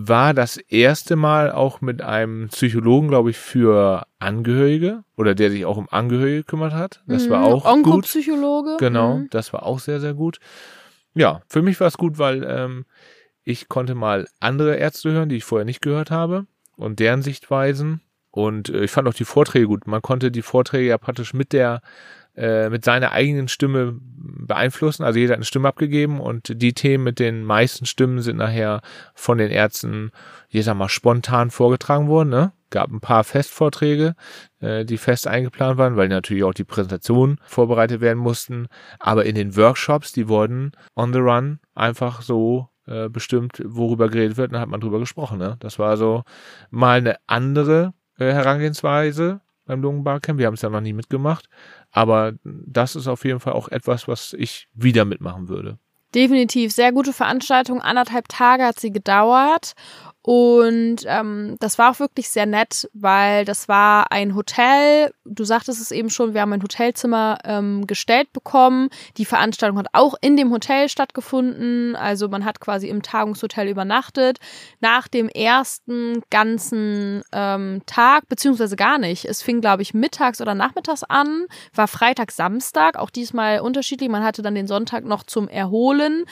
[0.00, 5.64] War das erste Mal auch mit einem Psychologen, glaube ich, für Angehörige oder der sich
[5.64, 7.02] auch um Angehörige gekümmert hat.
[7.08, 7.44] Das war Mhm.
[7.46, 7.86] auch gut.
[7.86, 8.76] Onkopsychologe.
[8.78, 9.30] Genau, Mhm.
[9.30, 10.38] das war auch sehr, sehr gut.
[11.14, 12.84] Ja, für mich war es gut, weil ähm,
[13.42, 16.46] ich konnte mal andere Ärzte hören, die ich vorher nicht gehört habe
[16.76, 18.00] und deren Sichtweisen.
[18.30, 19.88] Und äh, ich fand auch die Vorträge gut.
[19.88, 21.80] Man konnte die Vorträge ja praktisch mit der
[22.38, 25.02] äh, mit seiner eigenen Stimme beeinflussen.
[25.02, 28.80] Also jeder hat eine Stimme abgegeben und die Themen mit den meisten Stimmen sind nachher
[29.14, 30.12] von den Ärzten,
[30.48, 32.28] ich sag mal, spontan vorgetragen worden.
[32.28, 32.52] Ne?
[32.70, 34.14] Gab ein paar Festvorträge,
[34.60, 38.68] äh, die fest eingeplant waren, weil natürlich auch die Präsentationen vorbereitet werden mussten.
[39.00, 44.36] Aber in den Workshops, die wurden on the run einfach so äh, bestimmt, worüber geredet
[44.36, 45.38] wird, dann hat man drüber gesprochen.
[45.38, 45.56] Ne?
[45.58, 46.22] Das war so
[46.70, 50.38] mal eine andere äh, Herangehensweise beim Lungenbarcamp.
[50.38, 51.48] Wir haben es ja noch nie mitgemacht.
[51.92, 55.78] Aber das ist auf jeden Fall auch etwas, was ich wieder mitmachen würde.
[56.14, 57.82] Definitiv, sehr gute Veranstaltung.
[57.82, 59.74] Anderthalb Tage hat sie gedauert.
[60.30, 65.10] Und ähm, das war auch wirklich sehr nett, weil das war ein Hotel.
[65.24, 68.90] Du sagtest es eben schon, wir haben ein Hotelzimmer ähm, gestellt bekommen.
[69.16, 71.96] Die Veranstaltung hat auch in dem Hotel stattgefunden.
[71.96, 74.36] Also man hat quasi im Tagungshotel übernachtet.
[74.80, 79.24] Nach dem ersten ganzen ähm, Tag, beziehungsweise gar nicht.
[79.24, 84.10] Es fing, glaube ich, mittags oder nachmittags an, war Freitag, Samstag, auch diesmal unterschiedlich.
[84.10, 86.26] Man hatte dann den Sonntag noch zum Erholen.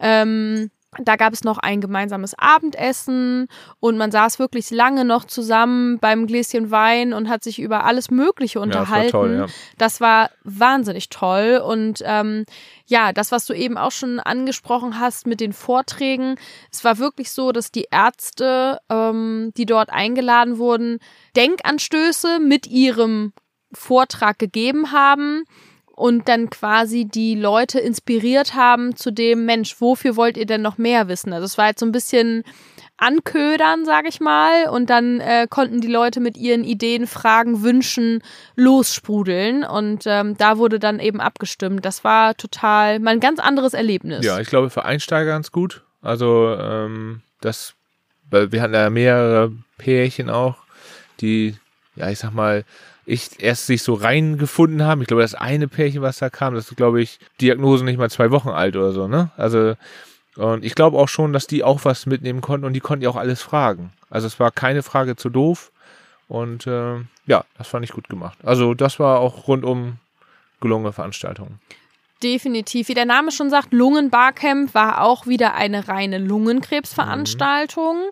[0.00, 5.98] Ähm, da gab es noch ein gemeinsames Abendessen und man saß wirklich lange noch zusammen
[5.98, 9.06] beim Gläschen Wein und hat sich über alles Mögliche unterhalten.
[9.06, 9.46] Ja, das war toll, ja.
[9.76, 11.62] Das war wahnsinnig toll.
[11.62, 12.44] Und ähm,
[12.86, 16.36] ja, das, was du eben auch schon angesprochen hast mit den Vorträgen,
[16.72, 21.00] es war wirklich so, dass die Ärzte, ähm, die dort eingeladen wurden,
[21.36, 23.34] Denkanstöße mit ihrem
[23.72, 25.44] Vortrag gegeben haben
[25.98, 30.78] und dann quasi die Leute inspiriert haben zu dem Mensch, wofür wollt ihr denn noch
[30.78, 31.32] mehr wissen?
[31.32, 32.44] Also es war jetzt so ein bisschen
[32.98, 38.22] anködern, sage ich mal, und dann äh, konnten die Leute mit ihren Ideen, Fragen, Wünschen
[38.56, 41.84] lossprudeln und ähm, da wurde dann eben abgestimmt.
[41.84, 44.24] Das war total mal ein ganz anderes Erlebnis.
[44.24, 45.82] Ja, ich glaube für Einsteiger ganz gut.
[46.02, 47.74] Also ähm, das,
[48.30, 50.56] weil wir hatten ja mehrere Pärchen auch,
[51.20, 51.56] die,
[51.96, 52.64] ja, ich sag mal,
[53.08, 55.00] ich erst sich so reingefunden haben.
[55.00, 58.10] Ich glaube, das eine Pärchen, was da kam, das ist, glaube ich, Diagnose nicht mal
[58.10, 59.30] zwei Wochen alt oder so, ne?
[59.36, 59.74] Also,
[60.36, 63.10] und ich glaube auch schon, dass die auch was mitnehmen konnten und die konnten ja
[63.10, 63.92] auch alles fragen.
[64.10, 65.72] Also es war keine Frage zu doof.
[66.28, 66.96] Und äh,
[67.26, 68.38] ja, das fand ich gut gemacht.
[68.44, 69.96] Also das war auch rundum
[70.60, 71.58] gelungene Veranstaltung.
[72.22, 72.88] Definitiv.
[72.88, 78.10] Wie der Name schon sagt, Lungenbarcamp war auch wieder eine reine Lungenkrebsveranstaltung.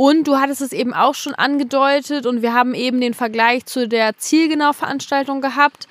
[0.00, 3.86] Und du hattest es eben auch schon angedeutet und wir haben eben den Vergleich zu
[3.86, 5.88] der Zielgenau-Veranstaltung gehabt.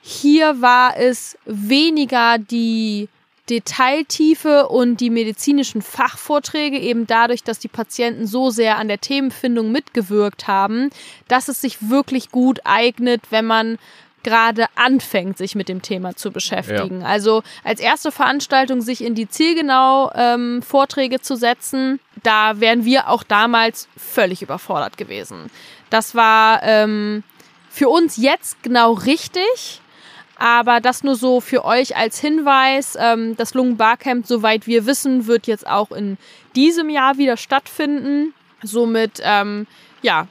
[0.00, 3.08] Hier war es weniger die
[3.50, 9.72] Detailtiefe und die medizinischen Fachvorträge, eben dadurch, dass die Patienten so sehr an der Themenfindung
[9.72, 10.90] mitgewirkt haben,
[11.26, 13.76] dass es sich wirklich gut eignet, wenn man
[14.22, 17.02] gerade anfängt, sich mit dem Thema zu beschäftigen.
[17.04, 23.08] Also als erste Veranstaltung sich in die zielgenau ähm, Vorträge zu setzen, da wären wir
[23.08, 25.50] auch damals völlig überfordert gewesen.
[25.90, 27.22] Das war ähm,
[27.68, 29.80] für uns jetzt genau richtig.
[30.36, 32.96] Aber das nur so für euch als Hinweis.
[32.98, 36.18] Ähm, das Lungenbarcamp, soweit wir wissen, wird jetzt auch in
[36.56, 38.34] diesem Jahr wieder stattfinden.
[38.62, 39.68] Somit, ähm,
[40.02, 40.26] ja,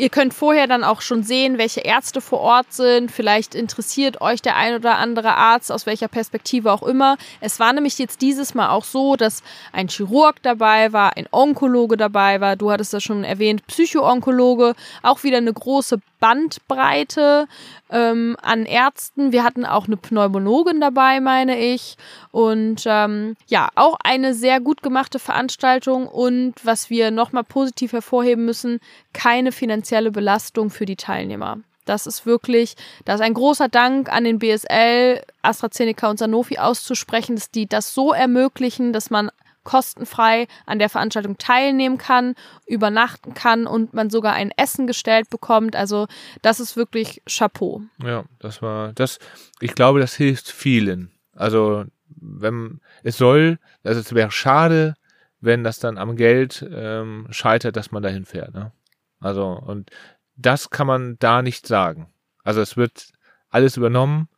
[0.00, 3.12] Ihr könnt vorher dann auch schon sehen, welche Ärzte vor Ort sind.
[3.12, 7.18] Vielleicht interessiert euch der ein oder andere Arzt, aus welcher Perspektive auch immer.
[7.42, 9.42] Es war nämlich jetzt dieses Mal auch so, dass
[9.74, 12.56] ein Chirurg dabei war, ein Onkologe dabei war.
[12.56, 14.72] Du hattest das schon erwähnt, Psychoonkologe.
[15.02, 17.46] Auch wieder eine große Bandbreite
[17.90, 19.32] ähm, an Ärzten.
[19.32, 21.96] Wir hatten auch eine Pneumologin dabei, meine ich.
[22.30, 26.06] Und ähm, ja, auch eine sehr gut gemachte Veranstaltung.
[26.06, 28.80] Und was wir nochmal positiv hervorheben müssen,
[29.12, 31.58] keine finanzielle Belastung für die Teilnehmer.
[31.84, 37.34] Das ist wirklich, da ist ein großer Dank an den BSL, AstraZeneca und Sanofi auszusprechen,
[37.34, 39.30] dass die das so ermöglichen, dass man
[39.64, 42.34] kostenfrei an der Veranstaltung teilnehmen kann,
[42.66, 45.76] übernachten kann und man sogar ein Essen gestellt bekommt.
[45.76, 46.06] Also
[46.42, 47.82] das ist wirklich Chapeau.
[48.02, 49.18] Ja, das war das.
[49.60, 51.10] Ich glaube, das hilft vielen.
[51.34, 54.94] Also wenn es soll, also es wäre schade,
[55.40, 58.54] wenn das dann am Geld ähm, scheitert, dass man dahin fährt.
[58.54, 58.72] Ne?
[59.20, 59.90] Also und
[60.36, 62.12] das kann man da nicht sagen.
[62.42, 63.12] Also es wird
[63.50, 64.28] alles übernommen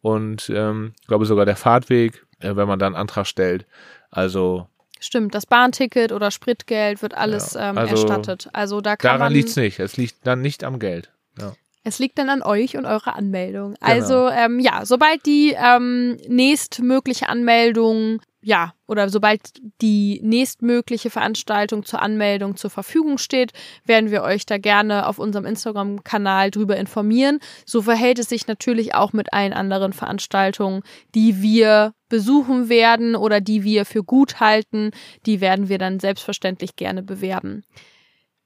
[0.00, 3.66] und ähm, ich glaube sogar der Fahrtweg, äh, wenn man dann einen Antrag stellt.
[4.10, 4.68] Also
[5.00, 8.48] Stimmt, das Bahnticket oder Spritgeld wird alles ja, ähm, also erstattet.
[8.52, 9.78] Also da kann daran liegt es nicht.
[9.78, 11.10] Es liegt dann nicht am Geld.
[11.38, 11.52] Ja.
[11.82, 13.74] Es liegt dann an euch und eurer Anmeldung.
[13.74, 13.92] Genau.
[13.92, 19.40] Also ähm, ja, sobald die ähm, nächstmögliche Anmeldung ja, oder sobald
[19.80, 23.52] die nächstmögliche Veranstaltung zur Anmeldung zur Verfügung steht,
[23.84, 27.40] werden wir euch da gerne auf unserem Instagram-Kanal drüber informieren.
[27.64, 30.82] So verhält es sich natürlich auch mit allen anderen Veranstaltungen,
[31.14, 34.90] die wir besuchen werden oder die wir für gut halten.
[35.24, 37.64] Die werden wir dann selbstverständlich gerne bewerben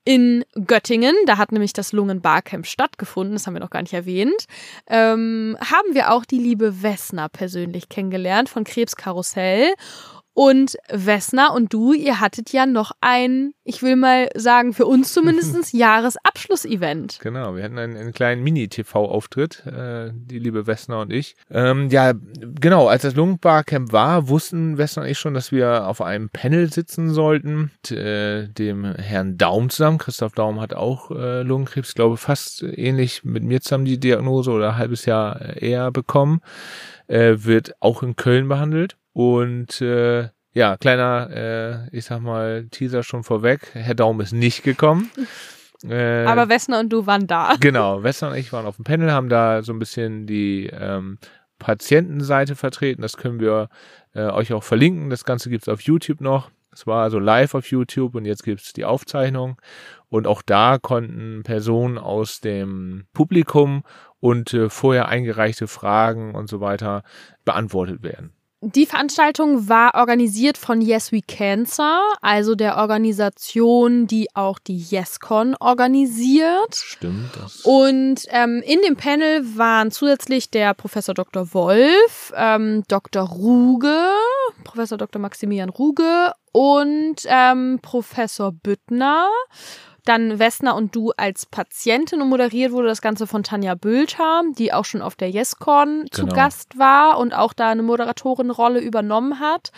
[0.09, 4.47] in Göttingen, da hat nämlich das Lungen-Barcamp stattgefunden, das haben wir noch gar nicht erwähnt,
[4.87, 9.75] ähm, haben wir auch die liebe Wessner persönlich kennengelernt von Krebskarussell.
[10.41, 15.13] Und Wessner und du, ihr hattet ja noch ein, ich will mal sagen, für uns
[15.13, 17.19] zumindest Jahresabschlussevent.
[17.21, 21.35] Genau, wir hatten einen, einen kleinen Mini-TV-Auftritt, äh, die liebe Wessner und ich.
[21.51, 26.01] Ähm, ja, genau, als das Lungenbarcamp war, wussten Wessner und ich schon, dass wir auf
[26.01, 29.99] einem Panel sitzen sollten, mit, äh, dem Herrn Daum zusammen.
[29.99, 34.69] Christoph Daum hat auch äh, Lungenkrebs, glaube fast ähnlich mit mir zusammen die Diagnose oder
[34.69, 36.43] ein halbes Jahr eher bekommen.
[37.09, 38.97] Äh, wird auch in Köln behandelt.
[39.19, 41.29] Und äh, ja, kleiner,
[41.91, 43.73] äh, ich sag mal, Teaser schon vorweg.
[43.73, 45.11] Herr Daum ist nicht gekommen.
[45.89, 47.55] Äh, Aber Wessner und du waren da.
[47.61, 51.19] Genau, Wessner und ich waren auf dem Panel, haben da so ein bisschen die ähm,
[51.61, 53.01] Patientenseite vertreten.
[53.01, 53.69] Das können wir
[54.13, 55.09] äh, euch auch verlinken.
[55.09, 56.51] Das Ganze gibt's auf YouTube noch.
[56.73, 59.61] Es war also live auf YouTube und jetzt gibt's die Aufzeichnung.
[60.09, 63.85] Und auch da konnten Personen aus dem Publikum
[64.19, 67.05] und äh, vorher eingereichte Fragen und so weiter
[67.45, 68.33] beantwortet werden.
[68.61, 75.55] Die Veranstaltung war organisiert von Yes We Cancer, also der Organisation, die auch die YesCon
[75.61, 76.75] organisiert.
[76.75, 77.31] Stimmt.
[77.37, 77.61] Das.
[77.61, 81.55] Und ähm, in dem Panel waren zusätzlich der Professor Dr.
[81.55, 83.23] Wolf, ähm, Dr.
[83.23, 84.11] Ruge,
[84.65, 85.23] Professor Dr.
[85.23, 89.29] Maximilian Ruge und ähm, Professor Büttner
[90.09, 94.73] dann Wessner und du als Patientin und moderiert wurde das Ganze von Tanja Bülter, die
[94.73, 96.11] auch schon auf der YesCon genau.
[96.11, 99.71] zu Gast war und auch da eine Moderatorenrolle übernommen hat.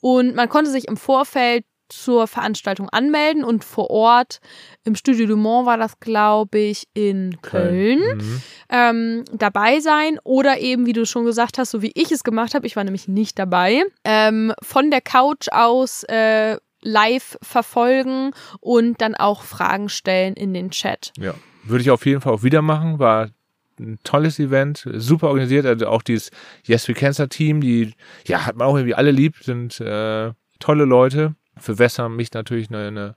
[0.00, 4.40] Und man konnte sich im Vorfeld zur Veranstaltung anmelden und vor Ort
[4.84, 8.16] im Studio Du Mans war das, glaube ich, in Köln, Köln.
[8.16, 8.42] Mhm.
[8.70, 12.54] Ähm, dabei sein oder eben, wie du schon gesagt hast, so wie ich es gemacht
[12.54, 19.00] habe, ich war nämlich nicht dabei, ähm, von der Couch aus äh, live verfolgen und
[19.00, 21.12] dann auch Fragen stellen in den Chat.
[21.18, 22.98] Ja, würde ich auf jeden Fall auch wieder machen.
[22.98, 23.30] War
[23.78, 25.66] ein tolles Event, super organisiert.
[25.66, 26.30] Also auch dieses
[26.64, 27.94] Yes We Cancer Team, die,
[28.26, 31.34] ja, hat man auch irgendwie alle lieb, sind äh, tolle Leute.
[31.58, 33.14] Für Wässer mich natürlich eine, eine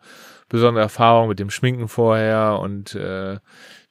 [0.49, 3.37] besondere Erfahrung mit dem Schminken vorher und äh,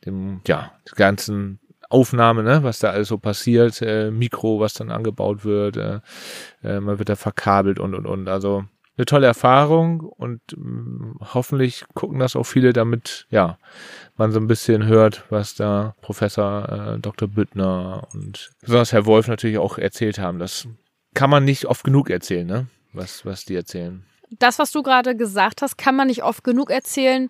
[0.05, 5.45] dem, ja, ganzen Aufnahme, ne, was da alles so passiert, äh, Mikro, was dann angebaut
[5.45, 6.01] wird, äh,
[6.63, 8.29] äh, man wird da verkabelt und und und.
[8.29, 8.65] Also
[8.97, 13.59] eine tolle Erfahrung und mh, hoffentlich gucken das auch viele, damit ja
[14.17, 17.29] man so ein bisschen hört, was da Professor äh, Dr.
[17.29, 20.39] Büttner und besonders Herr Wolf natürlich auch erzählt haben.
[20.39, 20.69] Das
[21.15, 22.67] kann man nicht oft genug erzählen, ne?
[22.93, 24.05] Was was die erzählen.
[24.31, 27.29] Das, was du gerade gesagt hast, kann man nicht oft genug erzählen,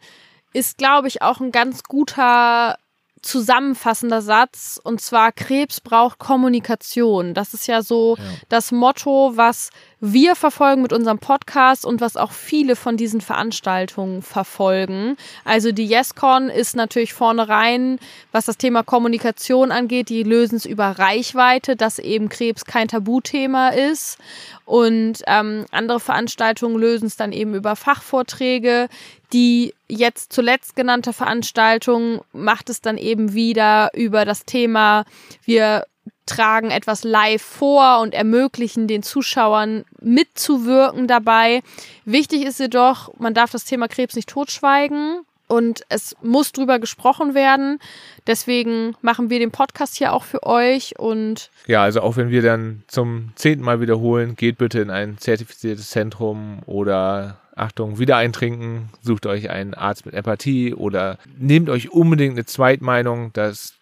[0.52, 2.76] ist glaube ich auch ein ganz guter
[3.24, 7.34] zusammenfassender Satz und zwar Krebs braucht Kommunikation.
[7.34, 8.22] Das ist ja so ja.
[8.48, 9.70] das Motto, was
[10.00, 15.16] wir verfolgen mit unserem Podcast und was auch viele von diesen Veranstaltungen verfolgen.
[15.44, 17.98] Also die YesCon ist natürlich vornherein,
[18.32, 23.70] was das Thema Kommunikation angeht, die lösen es über Reichweite, dass eben Krebs kein Tabuthema
[23.70, 24.18] ist.
[24.64, 28.88] Und ähm, andere Veranstaltungen lösen es dann eben über Fachvorträge.
[29.32, 35.04] Die jetzt zuletzt genannte Veranstaltung macht es dann eben wieder über das Thema,
[35.44, 35.84] wir
[36.26, 41.62] tragen etwas live vor und ermöglichen den Zuschauern mitzuwirken dabei.
[42.04, 47.34] Wichtig ist jedoch, man darf das Thema Krebs nicht totschweigen und es muss drüber gesprochen
[47.34, 47.78] werden.
[48.26, 52.42] Deswegen machen wir den Podcast hier auch für euch und ja, also auch wenn wir
[52.42, 58.88] dann zum zehnten Mal wiederholen, geht bitte in ein zertifiziertes Zentrum oder Achtung, wieder eintrinken,
[59.02, 63.32] sucht euch einen Arzt mit Empathie oder nehmt euch unbedingt eine Zweitmeinung.
[63.32, 63.74] Das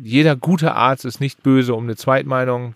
[0.00, 2.74] jeder gute Arzt ist nicht böse um eine Zweitmeinung.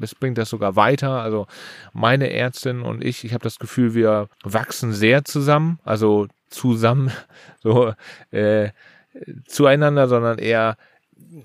[0.00, 1.20] Es bringt das sogar weiter.
[1.20, 1.46] Also
[1.92, 5.78] meine Ärztin und ich, ich habe das Gefühl, wir wachsen sehr zusammen.
[5.84, 7.10] Also zusammen,
[7.62, 7.92] so
[8.30, 8.70] äh,
[9.46, 10.76] zueinander, sondern eher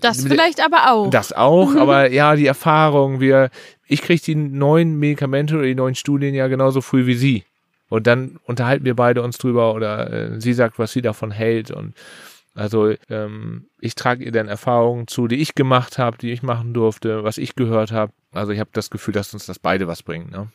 [0.02, 1.10] das vielleicht aber auch.
[1.10, 3.50] Das auch, aber ja, die Erfahrung, wir,
[3.88, 7.46] ich kriege die neuen Medikamente oder die neuen Studien ja genauso früh wie sie.
[7.90, 11.72] Und dann unterhalten wir beide uns drüber oder äh, sie sagt, was sie davon hält.
[11.72, 11.94] Und
[12.58, 16.74] also ähm, ich trage ihr dann Erfahrungen zu, die ich gemacht habe, die ich machen
[16.74, 18.14] durfte, was ich gehört habe.
[18.32, 20.32] Also ich habe das Gefühl, dass uns das beide was bringt.
[20.32, 20.48] Ne?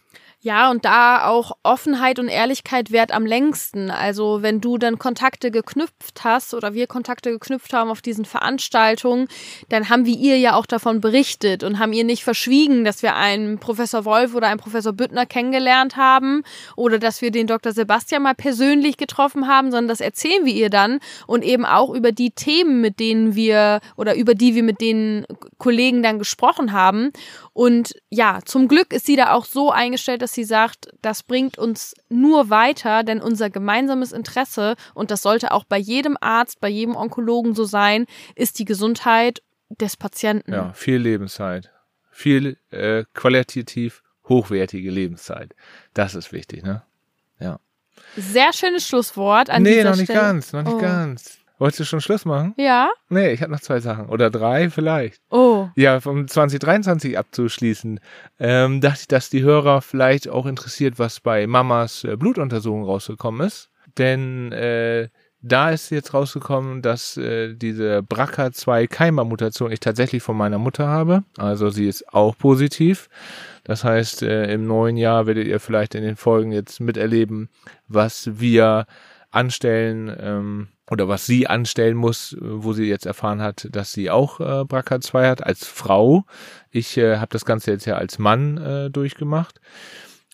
[0.44, 3.92] Ja, und da auch Offenheit und Ehrlichkeit wert am längsten.
[3.92, 9.28] Also wenn du dann Kontakte geknüpft hast oder wir Kontakte geknüpft haben auf diesen Veranstaltungen,
[9.68, 13.14] dann haben wir ihr ja auch davon berichtet und haben ihr nicht verschwiegen, dass wir
[13.14, 16.42] einen Professor Wolf oder einen Professor Büttner kennengelernt haben
[16.74, 17.70] oder dass wir den Dr.
[17.70, 22.10] Sebastian mal persönlich getroffen haben, sondern das erzählen wir ihr dann und eben auch über
[22.10, 25.24] die Themen, mit denen wir oder über die wir mit den
[25.58, 27.12] Kollegen dann gesprochen haben.
[27.54, 31.58] Und ja, zum Glück ist sie da auch so eingestellt, dass sie sagt, das bringt
[31.58, 36.68] uns nur weiter, denn unser gemeinsames Interesse, und das sollte auch bei jedem Arzt, bei
[36.68, 40.52] jedem Onkologen so sein, ist die Gesundheit des Patienten.
[40.52, 41.70] Ja, viel Lebenszeit.
[42.10, 45.54] Viel äh, qualitativ hochwertige Lebenszeit.
[45.94, 46.82] Das ist wichtig, ne?
[47.40, 47.58] Ja.
[48.16, 50.20] Sehr schönes Schlusswort an nee, dieser noch nicht Stelle.
[50.20, 50.78] ganz, noch nicht Oh.
[50.78, 51.38] ganz.
[51.62, 52.54] Wolltest du schon Schluss machen?
[52.56, 52.90] Ja?
[53.08, 54.06] Nee, ich habe noch zwei Sachen.
[54.06, 55.20] Oder drei vielleicht.
[55.30, 55.68] Oh.
[55.76, 58.00] Ja, vom 2023 abzuschließen,
[58.40, 63.46] ähm, dachte ich, dass die Hörer vielleicht auch interessiert, was bei Mamas äh, Blutuntersuchung rausgekommen
[63.46, 63.70] ist.
[63.96, 65.08] Denn äh,
[65.40, 71.22] da ist jetzt rausgekommen, dass äh, diese BRCA2 Keimermutation ich tatsächlich von meiner Mutter habe.
[71.38, 73.08] Also sie ist auch positiv.
[73.62, 77.50] Das heißt, äh, im neuen Jahr werdet ihr vielleicht in den Folgen jetzt miterleben,
[77.86, 78.86] was wir
[79.30, 84.10] anstellen ähm, oder was sie anstellen muss, äh, wo sie jetzt erfahren hat, dass sie
[84.10, 86.24] auch äh, BRCA2 hat als Frau.
[86.70, 89.60] Ich äh, habe das Ganze jetzt ja als Mann äh, durchgemacht.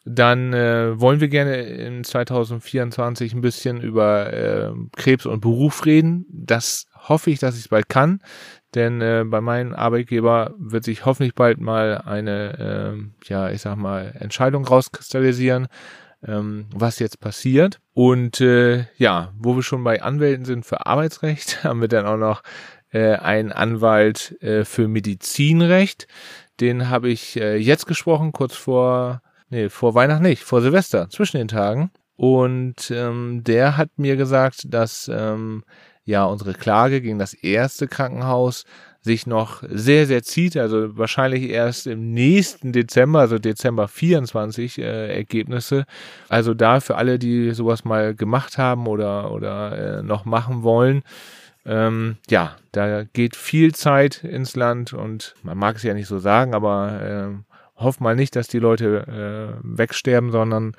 [0.05, 6.25] Dann äh, wollen wir gerne in 2024 ein bisschen über äh, Krebs und Beruf reden.
[6.31, 8.21] Das hoffe ich, dass ich es bald kann,
[8.75, 13.77] denn äh, bei meinem Arbeitgeber wird sich hoffentlich bald mal eine, äh, ja, ich sag
[13.77, 15.69] mal, Entscheidung rauskristallisieren,
[16.27, 17.81] ähm, was jetzt passiert.
[17.95, 22.17] Und äh, ja, wo wir schon bei Anwälten sind für Arbeitsrecht, haben wir dann auch
[22.17, 22.43] noch
[22.91, 26.07] äh, einen Anwalt äh, für Medizinrecht.
[26.61, 31.39] Den habe ich äh, jetzt gesprochen, kurz vor, nee, vor Weihnachten nicht, vor Silvester, zwischen
[31.39, 31.91] den Tagen.
[32.17, 35.63] Und ähm, der hat mir gesagt, dass ähm,
[36.05, 38.65] ja unsere Klage gegen das erste Krankenhaus
[39.09, 45.17] sich noch sehr, sehr zieht, also wahrscheinlich erst im nächsten Dezember, also Dezember 24 äh,
[45.17, 45.87] Ergebnisse.
[46.29, 51.03] Also da für alle, die sowas mal gemacht haben oder, oder äh, noch machen wollen,
[51.65, 56.19] ähm, ja, da geht viel Zeit ins Land und man mag es ja nicht so
[56.19, 60.75] sagen, aber äh, hofft mal nicht, dass die Leute äh, wegsterben, sondern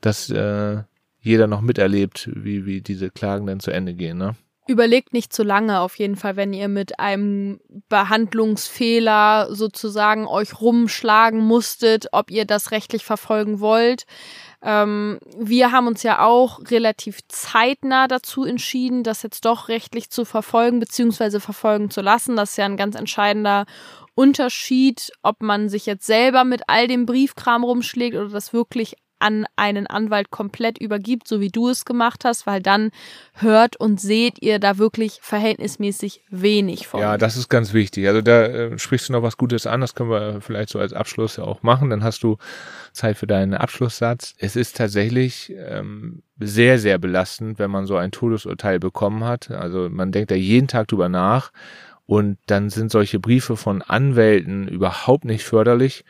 [0.00, 0.82] dass äh,
[1.20, 4.18] jeder noch miterlebt, wie, wie diese Klagen dann zu Ende gehen.
[4.18, 4.36] Ne?
[4.66, 7.60] Überlegt nicht zu lange auf jeden Fall, wenn ihr mit einem
[7.90, 14.06] Behandlungsfehler sozusagen euch rumschlagen musstet, ob ihr das rechtlich verfolgen wollt.
[14.62, 20.24] Ähm, wir haben uns ja auch relativ zeitnah dazu entschieden, das jetzt doch rechtlich zu
[20.24, 21.40] verfolgen bzw.
[21.40, 22.34] verfolgen zu lassen.
[22.34, 23.66] Das ist ja ein ganz entscheidender
[24.14, 29.46] Unterschied, ob man sich jetzt selber mit all dem Briefkram rumschlägt oder das wirklich an
[29.56, 32.90] einen Anwalt komplett übergibt, so wie du es gemacht hast, weil dann
[33.34, 37.00] hört und seht ihr da wirklich verhältnismäßig wenig von.
[37.00, 38.06] Ja, das ist ganz wichtig.
[38.08, 40.92] Also da äh, sprichst du noch was Gutes an, das können wir vielleicht so als
[40.92, 41.90] Abschluss ja auch machen.
[41.90, 42.36] Dann hast du
[42.92, 44.34] Zeit für deinen Abschlusssatz.
[44.38, 49.50] Es ist tatsächlich ähm, sehr, sehr belastend, wenn man so ein Todesurteil bekommen hat.
[49.50, 51.52] Also man denkt da jeden Tag drüber nach
[52.06, 56.04] und dann sind solche Briefe von Anwälten überhaupt nicht förderlich.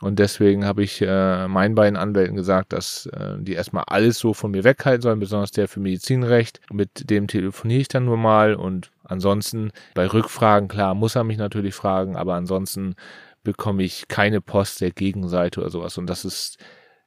[0.00, 4.34] Und deswegen habe ich äh, meinen beiden Anwälten gesagt, dass äh, die erstmal alles so
[4.34, 6.60] von mir weghalten sollen, besonders der für Medizinrecht.
[6.72, 11.38] Mit dem telefoniere ich dann nur mal und ansonsten bei Rückfragen, klar, muss er mich
[11.38, 12.96] natürlich fragen, aber ansonsten
[13.44, 15.96] bekomme ich keine Post der Gegenseite oder sowas.
[15.96, 16.58] Und das ist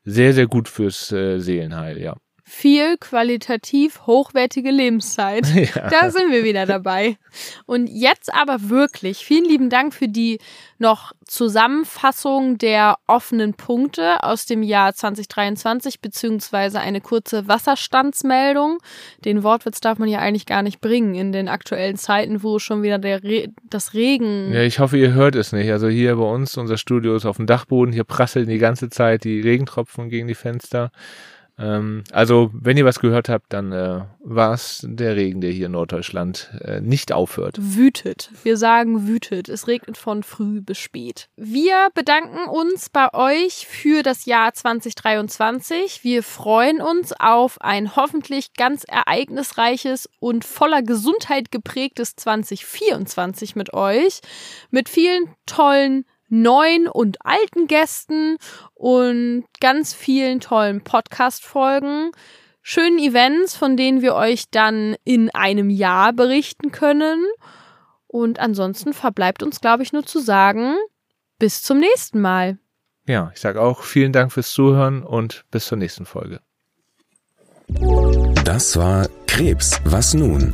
[0.06, 2.16] sehr, sehr gut fürs äh, Seelenheil, ja.
[2.50, 5.46] Viel qualitativ hochwertige Lebenszeit.
[5.58, 5.90] Ja.
[5.90, 7.18] Da sind wir wieder dabei.
[7.66, 10.40] Und jetzt aber wirklich vielen lieben Dank für die
[10.78, 18.78] noch Zusammenfassung der offenen Punkte aus dem Jahr 2023 beziehungsweise eine kurze Wasserstandsmeldung.
[19.26, 22.82] Den Wortwitz darf man ja eigentlich gar nicht bringen in den aktuellen Zeiten, wo schon
[22.82, 24.54] wieder der Re das Regen.
[24.54, 25.72] Ja, ich hoffe, ihr hört es nicht.
[25.72, 29.26] Also hier bei uns, unser Studio ist auf dem Dachboden, hier prasseln die ganze Zeit
[29.26, 30.92] die Regentropfen gegen die Fenster.
[31.60, 35.66] Ähm, also, wenn ihr was gehört habt, dann äh, war es der Regen, der hier
[35.68, 37.58] in Norddeutschland äh, nicht aufhört.
[37.60, 38.30] Wütet.
[38.44, 39.50] Wir sagen wütet.
[39.50, 41.30] Es regnet von früh bis spät.
[41.36, 46.04] Wir bedanken uns bei euch für das Jahr 2023.
[46.04, 54.22] Wir freuen uns auf ein hoffentlich ganz ereignisreiches und voller Gesundheit geprägtes 2024 mit euch.
[54.70, 58.38] Mit vielen tollen neuen und alten Gästen
[58.74, 62.12] und ganz vielen tollen Podcast-Folgen,
[62.62, 67.26] schönen Events, von denen wir euch dann in einem Jahr berichten können.
[68.08, 70.76] Und ansonsten verbleibt uns, glaube ich, nur zu sagen,
[71.40, 72.58] bis zum nächsten Mal.
[73.06, 76.42] Ja, ich sage auch vielen Dank fürs Zuhören und bis zur nächsten Folge.
[78.44, 80.54] Das war Krebs, was nun?